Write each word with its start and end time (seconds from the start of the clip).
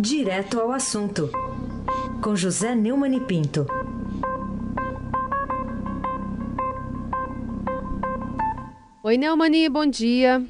Direto 0.00 0.60
ao 0.60 0.70
assunto, 0.70 1.28
com 2.22 2.36
José 2.36 2.72
Neumann 2.72 3.16
e 3.16 3.20
Pinto. 3.20 3.66
Oi, 9.02 9.16
Neumani, 9.16 9.68
bom 9.68 9.84
dia. 9.84 10.40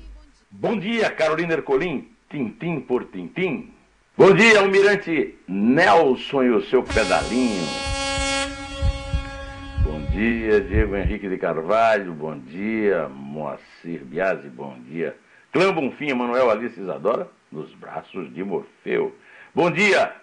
Bom 0.50 0.78
dia, 0.78 1.10
Carolina 1.10 1.54
Ercolim, 1.54 2.10
tintim 2.28 2.78
por 2.78 3.06
tintim. 3.06 3.72
Bom 4.18 4.34
dia, 4.34 4.60
Almirante 4.60 5.38
Nelson 5.48 6.42
e 6.42 6.50
o 6.50 6.62
seu 6.66 6.82
pedalinho. 6.82 7.64
Bom 9.82 10.00
dia, 10.12 10.60
Diego 10.60 10.94
Henrique 10.94 11.26
de 11.26 11.38
Carvalho. 11.38 12.12
Bom 12.12 12.38
dia, 12.38 13.08
Moacir 13.08 14.04
Biasi. 14.04 14.48
Bom 14.50 14.76
dia, 14.90 15.16
Clã 15.50 15.72
Bonfim, 15.72 16.12
Manuel 16.12 16.50
Alice 16.50 16.78
Isadora, 16.78 17.30
nos 17.50 17.72
braços 17.76 18.30
de 18.34 18.44
Morfeu. 18.44 19.14
Bom 19.54 19.70
dia, 19.70 20.14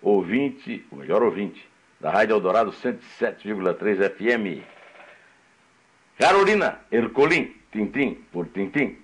ouvinte, 0.00 0.84
o 0.90 0.96
melhor 0.96 1.22
ouvinte, 1.22 1.62
da 2.00 2.10
Rádio 2.10 2.34
Eldorado 2.34 2.72
107,3 2.72 4.08
FM. 4.10 4.64
Carolina 6.18 6.80
Ercolim, 6.90 7.54
tintim 7.70 8.14
por 8.32 8.48
tintim. 8.48 8.96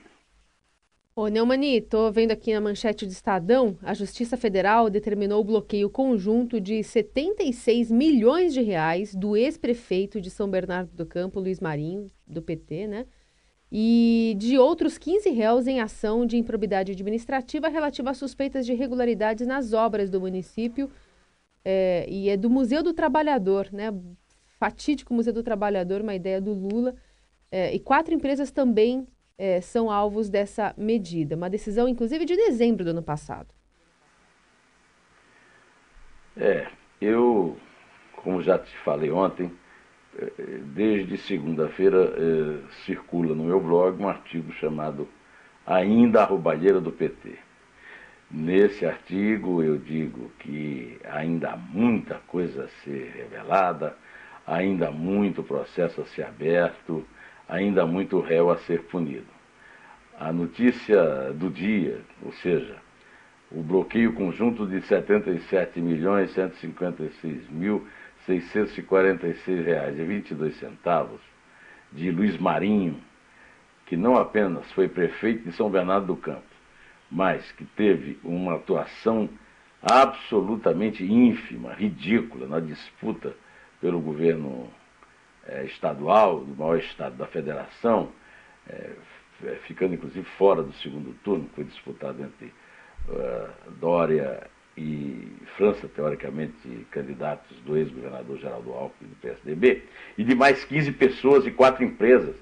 Ô, 1.14 1.28
Neumani, 1.28 1.82
tô 1.82 2.10
vendo 2.10 2.32
aqui 2.32 2.54
na 2.54 2.60
manchete 2.60 3.04
do 3.04 3.12
Estadão, 3.12 3.76
a 3.82 3.92
Justiça 3.92 4.36
Federal 4.36 4.88
determinou 4.88 5.42
o 5.42 5.44
bloqueio 5.44 5.90
conjunto 5.90 6.58
de 6.58 6.82
76 6.82 7.90
milhões 7.90 8.54
de 8.54 8.62
reais 8.62 9.14
do 9.14 9.36
ex-prefeito 9.36 10.22
de 10.22 10.30
São 10.30 10.48
Bernardo 10.50 10.90
do 10.94 11.04
Campo, 11.04 11.38
Luiz 11.38 11.60
Marinho, 11.60 12.10
do 12.27 12.40
PT, 12.40 12.86
né? 12.86 13.06
E 13.70 14.34
de 14.38 14.59
outros 14.59 14.97
15 14.97 15.29
réus 15.30 15.66
em 15.66 15.80
ação 15.80 16.25
de 16.25 16.37
improbidade 16.37 16.93
administrativa 16.93 17.69
relativa 17.69 18.11
a 18.11 18.15
suspeitas 18.15 18.65
de 18.65 18.73
irregularidades 18.73 19.47
nas 19.47 19.73
obras 19.73 20.09
do 20.09 20.20
município. 20.20 20.91
É, 21.64 22.06
e 22.08 22.28
é 22.28 22.36
do 22.36 22.48
Museu 22.48 22.83
do 22.83 22.92
Trabalhador, 22.92 23.69
né? 23.73 23.92
Fatídico 24.58 25.12
Museu 25.12 25.33
do 25.33 25.42
Trabalhador, 25.42 26.00
uma 26.00 26.14
ideia 26.14 26.41
do 26.41 26.53
Lula. 26.53 26.95
É, 27.50 27.75
e 27.75 27.81
quatro 27.81 28.14
empresas 28.14 28.50
também 28.50 29.06
é, 29.36 29.61
são 29.61 29.91
alvos 29.91 30.28
dessa 30.28 30.75
medida. 30.77 31.36
Uma 31.36 31.51
decisão, 31.51 31.89
inclusive, 31.89 32.25
de 32.25 32.36
dezembro 32.36 32.84
do 32.84 32.91
ano 32.91 33.03
passado. 33.03 33.55
É, 36.36 36.69
eu, 37.01 37.56
como 38.17 38.42
já 38.42 38.58
te 38.58 38.77
falei 38.78 39.11
ontem, 39.11 39.51
desde 40.75 41.19
segunda-feira 41.19 42.14
é, 42.17 42.59
circula 42.84 43.34
no 43.34 43.45
meu 43.45 43.61
blog 43.61 44.03
um 44.03 44.09
artigo 44.09 44.53
chamado 44.53 45.08
Ainda 45.67 46.23
a 46.23 46.25
Roubalheira 46.25 46.81
do 46.81 46.92
PT. 46.92 47.34
Nesse 48.31 48.86
artigo 48.86 49.62
eu 49.62 49.77
digo 49.78 50.31
que 50.39 50.98
ainda 51.05 51.50
há 51.50 51.56
muita 51.56 52.17
coisa 52.27 52.64
a 52.64 52.69
ser 52.83 53.12
revelada, 53.17 53.97
ainda 54.47 54.89
há 54.89 54.91
muito 54.91 55.42
processo 55.42 56.00
a 56.00 56.05
ser 56.06 56.25
aberto, 56.25 57.05
ainda 57.48 57.83
há 57.83 57.86
muito 57.86 58.20
réu 58.20 58.51
a 58.51 58.56
ser 58.58 58.83
punido. 58.84 59.27
A 60.19 60.33
notícia 60.33 61.33
do 61.34 61.51
dia, 61.51 62.01
ou 62.23 62.33
seja, 62.33 62.77
o 63.51 63.62
bloqueio 63.62 64.12
conjunto 64.12 64.67
de 64.67 64.80
R$ 68.27 68.41
77.156.646,22 68.41 71.20
de 71.92 72.10
Luiz 72.10 72.36
Marinho, 72.38 73.00
que 73.86 73.96
não 73.96 74.16
apenas 74.16 74.70
foi 74.72 74.88
prefeito 74.88 75.44
de 75.44 75.52
São 75.52 75.70
Bernardo 75.70 76.08
do 76.08 76.16
Campo, 76.16 76.42
mas 77.10 77.50
que 77.52 77.64
teve 77.64 78.18
uma 78.24 78.56
atuação 78.56 79.30
absolutamente 79.80 81.05
ínfima, 81.05 81.72
ridícula 81.72 82.48
na 82.48 82.58
disputa 82.58 83.33
pelo 83.80 84.00
governo 84.00 84.68
é, 85.46 85.64
estadual, 85.64 86.40
do 86.40 86.56
maior 86.56 86.78
estado 86.78 87.17
da 87.17 87.27
federação, 87.27 88.11
é, 88.68 88.90
ficando 89.67 89.95
inclusive 89.95 90.27
fora 90.36 90.62
do 90.62 90.72
segundo 90.74 91.14
turno, 91.22 91.48
que 91.48 91.55
foi 91.55 91.64
disputado 91.64 92.22
entre 92.22 92.52
uh, 93.08 93.70
Dória 93.78 94.48
e 94.77 95.33
França, 95.57 95.89
teoricamente 95.89 96.87
candidatos 96.91 97.57
do 97.61 97.77
ex-governador 97.77 98.39
Geraldo 98.39 98.73
Alckmin 98.73 99.09
do 99.09 99.17
PSDB, 99.17 99.85
e 100.19 100.25
de 100.25 100.35
mais 100.35 100.64
15 100.64 100.92
pessoas 100.92 101.47
e 101.47 101.51
quatro 101.51 101.83
empresas, 101.83 102.37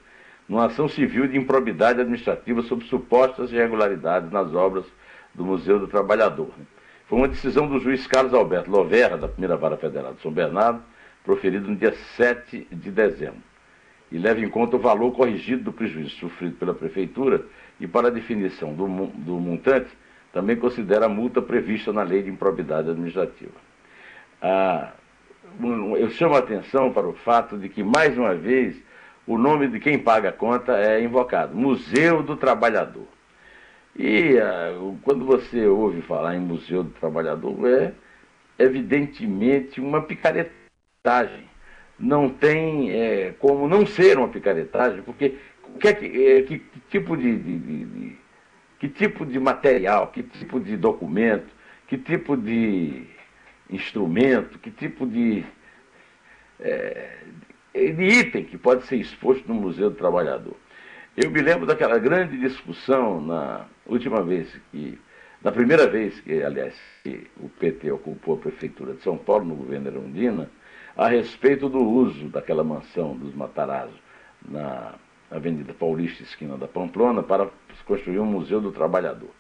numa 0.49 0.67
ação 0.67 0.89
civil 0.89 1.27
de 1.27 1.39
improbidade 1.39 2.01
administrativa 2.01 2.63
sobre 2.63 2.87
supostas 2.87 3.53
irregularidades 3.53 4.31
nas 4.31 4.53
obras 4.55 4.85
do 5.33 5.45
Museu 5.45 5.79
do 5.79 5.87
Trabalhador. 5.87 6.51
Foi 7.07 7.19
uma 7.19 7.29
decisão 7.29 7.69
do 7.69 7.79
juiz 7.79 8.07
Carlos 8.07 8.35
Alberto 8.35 8.71
Lovera, 8.71 9.17
da 9.17 9.29
primeira 9.29 9.57
vara 9.57 9.77
federal 9.77 10.15
de 10.15 10.21
São 10.21 10.33
Bernardo, 10.33 10.83
proferido 11.23 11.69
no 11.69 11.77
dia 11.77 11.95
7 12.17 12.67
de 12.71 12.91
dezembro, 12.91 13.43
e 14.11 14.19
leva 14.19 14.41
em 14.41 14.49
conta 14.49 14.77
o 14.77 14.79
valor 14.79 15.13
corrigido 15.13 15.65
do 15.65 15.73
prejuízo 15.73 16.11
sofrido 16.11 16.57
pela 16.57 16.75
Prefeitura 16.75 17.45
e, 17.81 17.87
para 17.87 18.09
a 18.09 18.11
definição 18.11 18.75
do, 18.75 18.87
do 18.87 19.41
montante, 19.41 19.89
também 20.35 20.57
considera 20.57 21.07
a 21.07 21.09
multa 21.09 21.41
prevista 21.41 21.93
na 21.93 22.03
Lei 22.03 22.23
de 22.23 22.29
Improbidade 22.29 22.91
Administrativa. 22.91 23.53
Ah, 24.43 24.93
eu 25.99 26.11
chamo 26.11 26.35
a 26.35 26.41
atenção 26.41 26.93
para 26.93 27.07
o 27.07 27.15
fato 27.15 27.57
de 27.57 27.71
que, 27.71 27.83
mais 27.83 28.19
uma 28.19 28.35
vez, 28.35 28.77
o 29.27 29.39
nome 29.39 29.69
de 29.69 29.81
quem 29.81 29.99
paga 29.99 30.29
a 30.29 30.33
conta 30.33 30.77
é 30.77 31.03
invocado 31.03 31.57
Museu 31.57 32.23
do 32.23 32.37
Trabalhador. 32.37 33.07
E 33.97 34.37
ah, 34.39 34.75
quando 35.03 35.25
você 35.25 35.67
ouve 35.67 36.03
falar 36.03 36.35
em 36.35 36.41
Museu 36.41 36.83
do 36.83 36.91
Trabalhador, 36.91 37.57
é 37.67 37.93
evidentemente 38.59 39.81
uma 39.81 40.03
picareta 40.03 40.65
picaretagem. 41.05 41.45
Não 41.99 42.29
tem 42.29 42.91
é, 42.91 43.35
como 43.39 43.69
não 43.69 43.87
ser 43.87 44.19
uma 44.19 44.29
picaretagem, 44.29 45.03
porque 45.03 45.37
que, 45.79 45.89
é 45.89 45.93
que, 45.93 46.27
é, 46.27 46.43
que, 46.43 46.63
tipo 46.89 47.17
de, 47.17 47.37
de, 47.37 47.59
de, 47.59 48.17
que 48.85 48.89
tipo 48.91 49.25
de 49.25 49.41
material, 49.41 50.09
que 50.09 50.23
tipo 50.23 50.61
de 50.61 50.77
documento, 50.77 51.47
que 51.89 51.97
tipo 51.97 52.37
de 52.37 53.07
instrumento, 53.71 54.59
que 54.59 54.71
tipo 54.71 55.07
de, 55.07 55.43
é, 56.61 57.17
de 57.73 58.05
item 58.05 58.45
que 58.45 58.59
pode 58.59 58.85
ser 58.85 58.97
exposto 58.97 59.49
no 59.49 59.55
Museu 59.55 59.89
do 59.89 59.97
Trabalhador. 59.97 60.55
Eu 61.17 61.31
me 61.31 61.41
lembro 61.41 61.65
daquela 61.65 61.99
grande 61.99 62.37
discussão 62.37 63.23
na 63.23 63.65
última 63.87 64.23
vez 64.23 64.55
que, 64.71 64.99
na 65.43 65.51
primeira 65.51 65.87
vez 65.87 66.21
que, 66.21 66.43
aliás, 66.43 66.75
que 67.03 67.27
o 67.41 67.49
PT 67.49 67.91
ocupou 67.91 68.35
a 68.35 68.39
Prefeitura 68.39 68.93
de 68.93 69.03
São 69.03 69.17
Paulo, 69.17 69.47
no 69.47 69.55
governo 69.55 69.89
Erundina, 69.89 70.51
a 70.95 71.09
respeito 71.09 71.71
do 71.71 71.83
uso 71.83 72.29
daquela 72.29 72.63
mansão 72.63 73.17
dos 73.17 73.35
Matarazzo 73.35 73.99
na 74.47 74.93
Avenida 75.31 75.73
Paulista, 75.73 76.23
esquina 76.23 76.59
da 76.59 76.69
Pamplona, 76.69 77.23
para 77.23 77.49
construir 77.83 78.19
um 78.19 78.27
Museu 78.27 78.61
do 78.61 78.73
Trabalhador. 78.73 79.31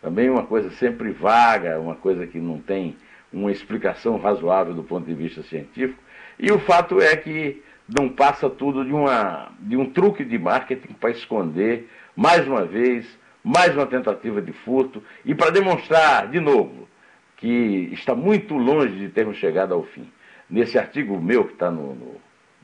Também 0.00 0.28
uma 0.28 0.44
coisa 0.44 0.70
sempre 0.72 1.10
vaga, 1.10 1.78
uma 1.78 1.94
coisa 1.94 2.26
que 2.26 2.38
não 2.38 2.58
tem 2.58 2.96
uma 3.32 3.50
explicação 3.50 4.18
razoável 4.18 4.74
do 4.74 4.82
ponto 4.82 5.06
de 5.06 5.14
vista 5.14 5.42
científico. 5.42 6.02
E 6.38 6.50
o 6.50 6.58
fato 6.58 7.00
é 7.00 7.16
que 7.16 7.62
não 7.88 8.08
passa 8.08 8.48
tudo 8.48 8.84
de, 8.84 8.92
uma, 8.92 9.50
de 9.60 9.76
um 9.76 9.90
truque 9.90 10.24
de 10.24 10.38
marketing 10.38 10.94
para 10.94 11.10
esconder, 11.10 11.88
mais 12.16 12.46
uma 12.46 12.64
vez, 12.64 13.06
mais 13.42 13.74
uma 13.74 13.86
tentativa 13.86 14.40
de 14.40 14.52
furto 14.52 15.02
e 15.24 15.34
para 15.34 15.50
demonstrar, 15.50 16.28
de 16.28 16.40
novo, 16.40 16.88
que 17.36 17.90
está 17.92 18.14
muito 18.14 18.56
longe 18.56 18.96
de 18.96 19.08
termos 19.08 19.36
chegado 19.36 19.74
ao 19.74 19.82
fim. 19.82 20.08
Nesse 20.48 20.78
artigo 20.78 21.20
meu 21.20 21.44
que 21.44 21.54
está 21.54 21.70
no, 21.70 21.94
no, 21.94 22.20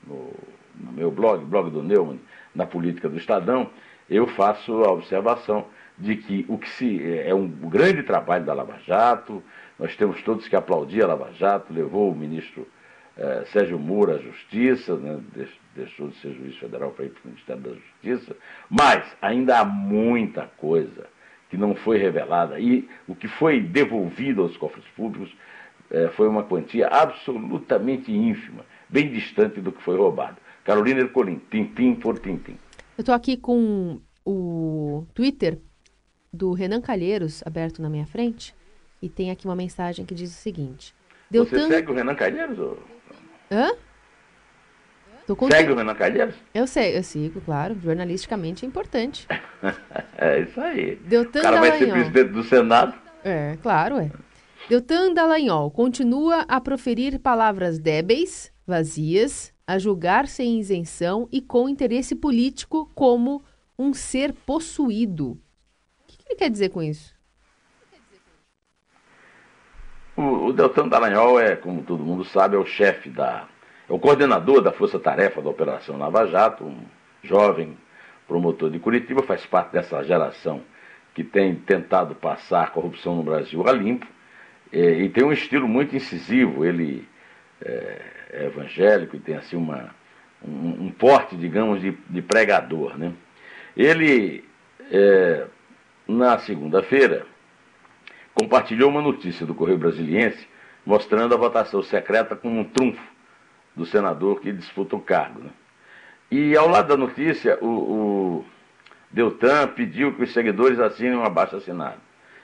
no, 0.07 0.33
no, 0.75 0.91
meu 0.91 1.11
blog, 1.11 1.43
blog 1.43 1.69
do 1.69 1.83
Neumann, 1.83 2.19
na 2.55 2.65
política 2.65 3.09
do 3.09 3.17
Estadão, 3.17 3.69
eu 4.09 4.27
faço 4.27 4.83
a 4.83 4.91
observação 4.91 5.65
de 5.97 6.15
que 6.15 6.45
o 6.47 6.57
que 6.57 6.69
se 6.69 7.01
é 7.19 7.33
um 7.33 7.47
grande 7.47 8.03
trabalho 8.03 8.45
da 8.45 8.53
Lava 8.53 8.79
Jato, 8.85 9.43
nós 9.77 9.95
temos 9.95 10.21
todos 10.23 10.47
que 10.47 10.55
aplaudir 10.55 11.03
a 11.03 11.07
Lava 11.07 11.31
Jato, 11.33 11.73
levou 11.73 12.11
o 12.11 12.15
ministro 12.15 12.67
eh, 13.17 13.43
Sérgio 13.51 13.77
Moura 13.77 14.15
à 14.15 14.17
Justiça, 14.17 14.95
né, 14.95 15.19
deixou 15.75 16.07
de 16.07 16.15
ser 16.17 16.33
juiz 16.33 16.57
federal 16.57 16.91
para 16.91 17.05
ir 17.05 17.09
para 17.09 17.25
o 17.25 17.27
Ministério 17.27 17.61
da 17.61 17.71
Justiça, 17.71 18.35
mas 18.69 19.05
ainda 19.21 19.59
há 19.59 19.65
muita 19.65 20.49
coisa 20.57 21.05
que 21.49 21.57
não 21.57 21.75
foi 21.75 21.97
revelada 21.97 22.59
e 22.59 22.87
o 23.07 23.15
que 23.15 23.27
foi 23.27 23.59
devolvido 23.59 24.41
aos 24.41 24.55
cofres 24.55 24.85
públicos 24.95 25.35
é, 25.91 26.07
foi 26.09 26.27
uma 26.27 26.43
quantia 26.43 26.87
absolutamente 26.87 28.11
ínfima, 28.11 28.63
bem 28.87 29.09
distante 29.09 29.59
do 29.59 29.71
que 29.71 29.81
foi 29.81 29.97
roubado. 29.97 30.37
Carolina 30.63 31.01
Ercolim, 31.01 31.41
tintim 31.49 31.95
por 31.95 32.19
tintim. 32.19 32.57
Eu 32.99 33.01
estou 33.01 33.15
aqui 33.15 33.37
com 33.37 34.01
o 34.25 35.07
Twitter 35.13 35.57
do 36.33 36.51
Renan 36.51 36.81
Calheiros 36.81 37.41
aberto 37.45 37.81
na 37.81 37.89
minha 37.89 38.05
frente 38.05 38.53
e 39.01 39.07
tem 39.07 39.31
aqui 39.31 39.45
uma 39.47 39.55
mensagem 39.55 40.05
que 40.05 40.13
diz 40.13 40.29
o 40.29 40.33
seguinte. 40.33 40.93
Deu 41.31 41.45
Você 41.45 41.55
tanto... 41.55 41.69
segue 41.69 41.91
o 41.91 41.95
Renan 41.95 42.13
Calheiros? 42.13 42.59
Ou... 42.59 42.77
Hã? 43.49 43.71
Segue 45.49 45.71
o 45.71 45.75
Renan 45.77 45.95
Calheiros? 45.95 46.35
Eu 46.53 46.67
sei, 46.67 46.97
eu 46.97 47.01
sigo, 47.01 47.39
claro. 47.39 47.79
Jornalisticamente 47.79 48.65
é 48.65 48.67
importante. 48.67 49.25
é 50.17 50.41
isso 50.41 50.59
aí. 50.59 50.97
Deu 50.97 51.23
tanto 51.23 51.39
o 51.39 51.41
cara 51.43 51.61
vai 51.61 51.77
ser 51.77 51.89
presidente 51.89 52.31
do 52.33 52.43
Senado. 52.43 52.93
É, 53.23 53.57
claro, 53.61 53.95
é. 53.95 54.11
Deltan 54.67 55.13
Dallagnol 55.13 55.71
continua 55.71 56.43
a 56.49 56.59
proferir 56.59 57.17
palavras 57.19 57.79
débeis, 57.79 58.51
vazias, 58.67 59.53
a 59.69 59.77
julgar 59.77 60.27
sem 60.27 60.59
isenção 60.59 61.29
e 61.31 61.39
com 61.39 61.69
interesse 61.69 62.15
político 62.15 62.89
como 62.95 63.43
um 63.77 63.93
ser 63.93 64.33
possuído. 64.33 65.33
O 65.33 66.07
que 66.07 66.17
ele 66.27 66.35
quer 66.35 66.49
dizer 66.49 66.69
com 66.69 66.81
isso? 66.81 67.15
O, 70.17 70.47
o 70.47 70.53
Deltan 70.53 70.87
Dallagnol 70.87 71.39
é, 71.39 71.55
como 71.55 71.83
todo 71.83 72.03
mundo 72.03 72.25
sabe, 72.25 72.55
é 72.55 72.59
o 72.59 72.65
chefe 72.65 73.11
da. 73.11 73.47
é 73.87 73.93
o 73.93 73.99
coordenador 73.99 74.59
da 74.59 74.71
Força 74.71 74.97
Tarefa 74.97 75.39
da 75.39 75.51
Operação 75.51 75.99
Lava 75.99 76.25
Jato, 76.25 76.63
um 76.63 76.83
jovem 77.21 77.77
promotor 78.27 78.71
de 78.71 78.79
Curitiba, 78.79 79.21
faz 79.21 79.45
parte 79.45 79.73
dessa 79.73 80.03
geração 80.03 80.63
que 81.13 81.23
tem 81.23 81.53
tentado 81.53 82.15
passar 82.15 82.63
a 82.63 82.71
corrupção 82.71 83.15
no 83.15 83.21
Brasil 83.21 83.63
a 83.67 83.71
limpo 83.71 84.07
é, 84.73 84.93
e 84.93 85.09
tem 85.09 85.23
um 85.23 85.31
estilo 85.31 85.67
muito 85.67 85.95
incisivo. 85.95 86.65
Ele 86.65 87.07
é, 87.61 88.18
evangélico 88.31 89.15
e 89.15 89.19
tem 89.19 89.35
assim 89.35 89.55
uma, 89.55 89.93
um, 90.45 90.85
um 90.85 90.91
porte, 90.91 91.35
digamos, 91.35 91.81
de, 91.81 91.97
de, 92.09 92.21
pregador. 92.21 92.97
Né? 92.97 93.13
Ele, 93.75 94.43
é, 94.91 95.45
na 96.07 96.37
segunda-feira, 96.39 97.25
compartilhou 98.33 98.89
uma 98.89 99.01
notícia 99.01 99.45
do 99.45 99.53
Correio 99.53 99.77
Brasiliense 99.77 100.47
mostrando 100.85 101.33
a 101.33 101.37
votação 101.37 101.83
secreta 101.83 102.35
como 102.35 102.59
um 102.59 102.63
trunfo 102.63 103.03
do 103.75 103.85
senador 103.85 104.39
que 104.39 104.51
disputa 104.51 104.95
o 104.95 105.01
cargo. 105.01 105.41
Né? 105.41 105.49
E 106.31 106.55
ao 106.55 106.67
lado 106.67 106.87
da 106.87 106.97
notícia, 106.97 107.57
o, 107.61 107.67
o 107.67 108.45
Deltan 109.11 109.67
pediu 109.69 110.13
que 110.13 110.23
os 110.23 110.31
seguidores 110.31 110.79
assinem 110.79 111.15
um 111.15 111.23
abaixo 111.23 111.55
assinado. 111.55 111.99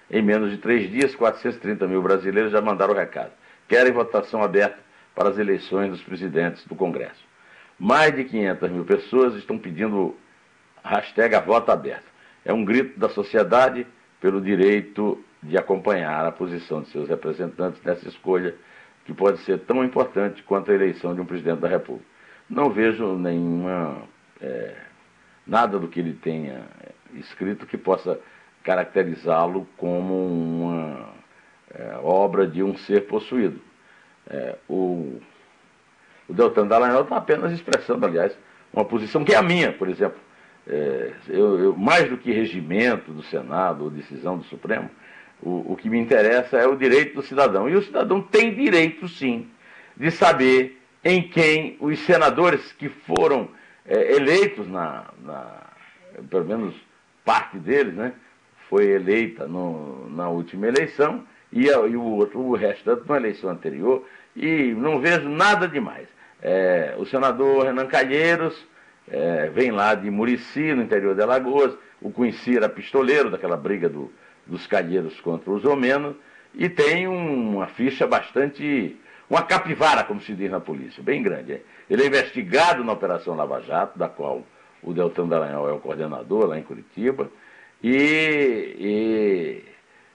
Em 0.09 0.21
menos 0.21 0.51
de 0.51 0.57
três 0.57 0.89
dias, 0.89 1.15
430 1.15 1.87
mil 1.87 2.01
brasileiros 2.01 2.51
já 2.51 2.61
mandaram 2.61 2.93
o 2.93 2.97
recado. 2.97 3.31
Querem 3.67 3.91
votação 3.91 4.43
aberta 4.43 4.84
para 5.15 5.29
as 5.29 5.37
eleições 5.37 5.89
dos 5.89 6.03
presidentes 6.03 6.65
do 6.65 6.75
Congresso. 6.75 7.23
Mais 7.79 8.13
de 8.15 8.25
500 8.25 8.69
mil 8.69 8.85
pessoas 8.85 9.35
estão 9.35 9.57
pedindo 9.57 10.15
hashtag 10.83 11.35
voto 11.45 11.71
aberto. 11.71 12.05
É 12.43 12.53
um 12.53 12.63
grito 12.63 12.99
da 12.99 13.09
sociedade 13.09 13.87
pelo 14.21 14.41
direito 14.41 15.23
de 15.41 15.57
acompanhar 15.57 16.25
a 16.25 16.31
posição 16.31 16.81
de 16.81 16.89
seus 16.89 17.07
representantes 17.07 17.81
nessa 17.83 18.07
escolha 18.07 18.55
que 19.05 19.13
pode 19.13 19.39
ser 19.39 19.59
tão 19.59 19.83
importante 19.83 20.43
quanto 20.43 20.71
a 20.71 20.73
eleição 20.73 21.13
de 21.13 21.21
um 21.21 21.25
presidente 21.25 21.59
da 21.59 21.67
República. 21.67 22.07
Não 22.49 22.69
vejo 22.71 23.15
nenhuma 23.15 24.03
é, 24.41 24.75
nada 25.45 25.79
do 25.79 25.87
que 25.87 25.99
ele 25.99 26.13
tenha 26.13 26.63
escrito 27.13 27.65
que 27.65 27.77
possa 27.77 28.19
caracterizá-lo 28.63 29.67
como 29.77 30.25
uma 30.25 31.09
é, 31.71 31.99
obra 32.03 32.47
de 32.47 32.63
um 32.63 32.75
ser 32.77 33.07
possuído. 33.07 33.61
É, 34.29 34.55
o, 34.67 35.19
o 36.27 36.33
Deltan 36.33 36.67
Dallagnol 36.67 37.03
está 37.03 37.17
apenas 37.17 37.51
expressando, 37.51 38.05
aliás, 38.05 38.37
uma 38.73 38.85
posição 38.85 39.23
que 39.23 39.33
é 39.33 39.37
a 39.37 39.43
minha, 39.43 39.71
por 39.71 39.87
exemplo. 39.87 40.19
É, 40.67 41.11
eu, 41.29 41.59
eu, 41.59 41.75
mais 41.75 42.09
do 42.09 42.17
que 42.17 42.31
regimento 42.31 43.11
do 43.11 43.21
Senado 43.23 43.83
ou 43.83 43.89
decisão 43.89 44.37
do 44.37 44.43
Supremo, 44.45 44.89
o, 45.41 45.73
o 45.73 45.75
que 45.75 45.89
me 45.89 45.99
interessa 45.99 46.57
é 46.57 46.67
o 46.67 46.75
direito 46.75 47.15
do 47.15 47.21
cidadão. 47.21 47.69
E 47.69 47.75
o 47.75 47.83
cidadão 47.83 48.21
tem 48.21 48.53
direito, 48.53 49.07
sim, 49.07 49.47
de 49.95 50.09
saber 50.09 50.81
em 51.03 51.21
quem 51.21 51.77
os 51.79 51.99
senadores 51.99 52.71
que 52.71 52.89
foram 52.89 53.47
é, 53.85 54.15
eleitos 54.15 54.67
na, 54.67 55.05
na, 55.23 55.61
pelo 56.29 56.45
menos 56.45 56.75
parte 57.23 57.57
deles, 57.59 57.93
né, 57.93 58.13
foi 58.67 58.87
eleita 58.87 59.47
no, 59.47 60.09
na 60.09 60.29
última 60.29 60.67
eleição 60.67 61.23
e, 61.55 61.67
e, 61.67 61.95
o 61.95 62.03
outro, 62.03 62.41
o 62.41 62.53
restante 62.53 63.07
na 63.07 63.15
eleição 63.15 63.49
anterior, 63.49 64.05
e 64.35 64.73
não 64.73 64.99
vejo 64.99 65.29
nada 65.29 65.69
demais. 65.69 66.07
É, 66.41 66.93
o 66.97 67.05
senador 67.05 67.63
Renan 67.63 67.87
Calheiros 67.87 68.67
é, 69.07 69.49
vem 69.53 69.71
lá 69.71 69.95
de 69.95 70.11
Murici, 70.11 70.73
no 70.73 70.83
interior 70.83 71.15
de 71.15 71.21
Alagoas, 71.21 71.73
o 72.01 72.11
conheci 72.11 72.57
era 72.57 72.67
pistoleiro 72.67 73.31
daquela 73.31 73.55
briga 73.55 73.87
do, 73.87 74.11
dos 74.45 74.67
calheiros 74.67 75.19
contra 75.21 75.49
os 75.49 75.63
romenos, 75.63 76.17
e 76.53 76.67
tem 76.67 77.07
um, 77.07 77.55
uma 77.55 77.67
ficha 77.67 78.05
bastante. 78.05 78.97
uma 79.29 79.41
capivara, 79.41 80.03
como 80.03 80.19
se 80.19 80.33
diz 80.33 80.51
na 80.51 80.59
polícia, 80.59 81.01
bem 81.01 81.23
grande. 81.23 81.61
Ele 81.89 82.03
é 82.03 82.07
investigado 82.07 82.83
na 82.83 82.91
Operação 82.91 83.33
Lava 83.33 83.61
Jato, 83.61 83.97
da 83.97 84.09
qual 84.09 84.45
o 84.83 84.93
Deltan 84.93 85.27
Dallagnol 85.27 85.69
é 85.69 85.71
o 85.71 85.79
coordenador 85.79 86.47
lá 86.47 86.59
em 86.59 86.63
Curitiba, 86.63 87.31
e, 87.81 89.63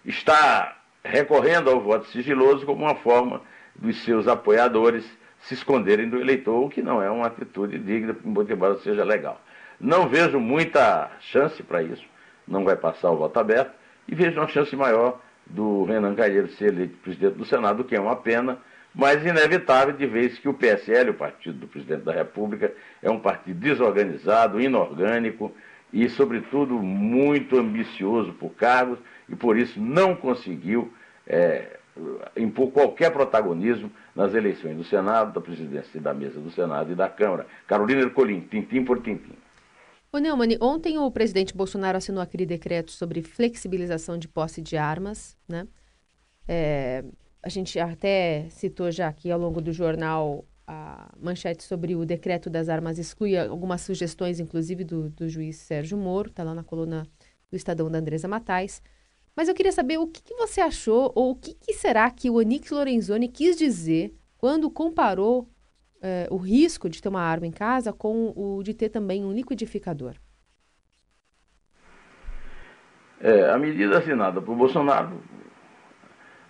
e 0.04 0.08
está 0.08 0.79
recorrendo 1.04 1.70
ao 1.70 1.80
voto 1.80 2.06
sigiloso 2.08 2.66
como 2.66 2.84
uma 2.84 2.94
forma 2.94 3.42
dos 3.74 4.02
seus 4.02 4.28
apoiadores 4.28 5.04
se 5.42 5.54
esconderem 5.54 6.08
do 6.08 6.20
eleitor, 6.20 6.64
o 6.64 6.68
que 6.68 6.82
não 6.82 7.02
é 7.02 7.10
uma 7.10 7.26
atitude 7.26 7.78
digna, 7.78 8.14
embora 8.24 8.78
seja 8.78 9.04
legal. 9.04 9.40
Não 9.80 10.08
vejo 10.08 10.38
muita 10.38 11.10
chance 11.20 11.62
para 11.62 11.82
isso, 11.82 12.04
não 12.46 12.64
vai 12.64 12.76
passar 12.76 13.10
o 13.10 13.16
voto 13.16 13.38
aberto, 13.38 13.72
e 14.06 14.14
vejo 14.14 14.38
uma 14.38 14.48
chance 14.48 14.74
maior 14.76 15.20
do 15.46 15.84
Renan 15.84 16.14
Calheiros 16.14 16.56
ser 16.56 16.72
eleito 16.72 16.98
presidente 16.98 17.36
do 17.36 17.44
Senado, 17.44 17.80
o 17.80 17.84
que 17.84 17.96
é 17.96 18.00
uma 18.00 18.16
pena, 18.16 18.58
mas 18.94 19.24
inevitável 19.24 19.94
de 19.94 20.06
vez 20.06 20.38
que 20.38 20.48
o 20.48 20.54
PSL, 20.54 21.10
o 21.10 21.14
partido 21.14 21.58
do 21.58 21.66
presidente 21.66 22.02
da 22.02 22.12
República, 22.12 22.72
é 23.02 23.10
um 23.10 23.18
partido 23.18 23.58
desorganizado, 23.58 24.60
inorgânico 24.60 25.54
e, 25.92 26.08
sobretudo, 26.08 26.74
muito 26.74 27.58
ambicioso 27.58 28.32
por 28.34 28.50
cargos 28.50 28.98
e 29.28 29.34
por 29.34 29.56
isso 29.56 29.80
não 29.80 30.14
conseguiu 30.14 30.92
é, 31.26 31.78
impor 32.36 32.70
qualquer 32.70 33.12
protagonismo 33.12 33.90
nas 34.14 34.34
eleições 34.34 34.76
do 34.76 34.84
Senado, 34.84 35.32
da 35.32 35.40
presidência 35.40 36.00
da 36.00 36.14
mesa 36.14 36.40
do 36.40 36.50
Senado 36.50 36.92
e 36.92 36.94
da 36.94 37.08
Câmara. 37.08 37.46
Carolina 37.66 38.02
Ercolim, 38.02 38.40
tintim 38.40 38.84
por 38.84 39.02
tintim. 39.02 39.34
Ô 40.12 40.18
Neumann, 40.18 40.56
ontem 40.60 40.98
o 40.98 41.10
presidente 41.10 41.56
Bolsonaro 41.56 41.96
assinou 41.96 42.20
aquele 42.20 42.44
decreto 42.44 42.90
sobre 42.90 43.22
flexibilização 43.22 44.18
de 44.18 44.26
posse 44.26 44.60
de 44.60 44.76
armas, 44.76 45.36
né? 45.48 45.68
É, 46.48 47.04
a 47.42 47.48
gente 47.48 47.78
até 47.78 48.48
citou 48.50 48.90
já 48.90 49.06
aqui 49.06 49.30
ao 49.30 49.38
longo 49.38 49.60
do 49.60 49.72
jornal 49.72 50.44
a 50.70 51.08
manchete 51.20 51.64
sobre 51.64 51.96
o 51.96 52.04
decreto 52.04 52.48
das 52.48 52.68
armas 52.68 52.96
exclui 52.96 53.36
algumas 53.36 53.80
sugestões, 53.80 54.38
inclusive 54.38 54.84
do, 54.84 55.10
do 55.10 55.28
juiz 55.28 55.56
Sérgio 55.56 55.98
Moro, 55.98 56.28
está 56.28 56.44
lá 56.44 56.54
na 56.54 56.62
coluna 56.62 57.04
do 57.50 57.56
Estadão 57.56 57.90
da 57.90 57.98
Andresa 57.98 58.28
Matais. 58.28 58.80
Mas 59.34 59.48
eu 59.48 59.54
queria 59.54 59.72
saber 59.72 59.98
o 59.98 60.06
que, 60.06 60.22
que 60.22 60.34
você 60.34 60.60
achou, 60.60 61.10
ou 61.16 61.32
o 61.32 61.34
que, 61.34 61.54
que, 61.54 61.72
será 61.72 62.08
que 62.08 62.30
o 62.30 62.34
Onix 62.34 62.70
Lorenzoni 62.70 63.26
quis 63.26 63.56
dizer 63.56 64.14
quando 64.38 64.70
comparou 64.70 65.48
eh, 66.00 66.28
o 66.30 66.36
risco 66.36 66.88
de 66.88 67.02
ter 67.02 67.08
uma 67.08 67.22
arma 67.22 67.48
em 67.48 67.52
casa 67.52 67.92
com 67.92 68.32
o 68.36 68.62
de 68.62 68.72
ter 68.72 68.90
também 68.90 69.24
um 69.24 69.32
liquidificador. 69.32 70.14
É, 73.20 73.50
a 73.50 73.58
medida 73.58 73.98
assinada 73.98 74.40
por 74.40 74.56
Bolsonaro 74.56 75.20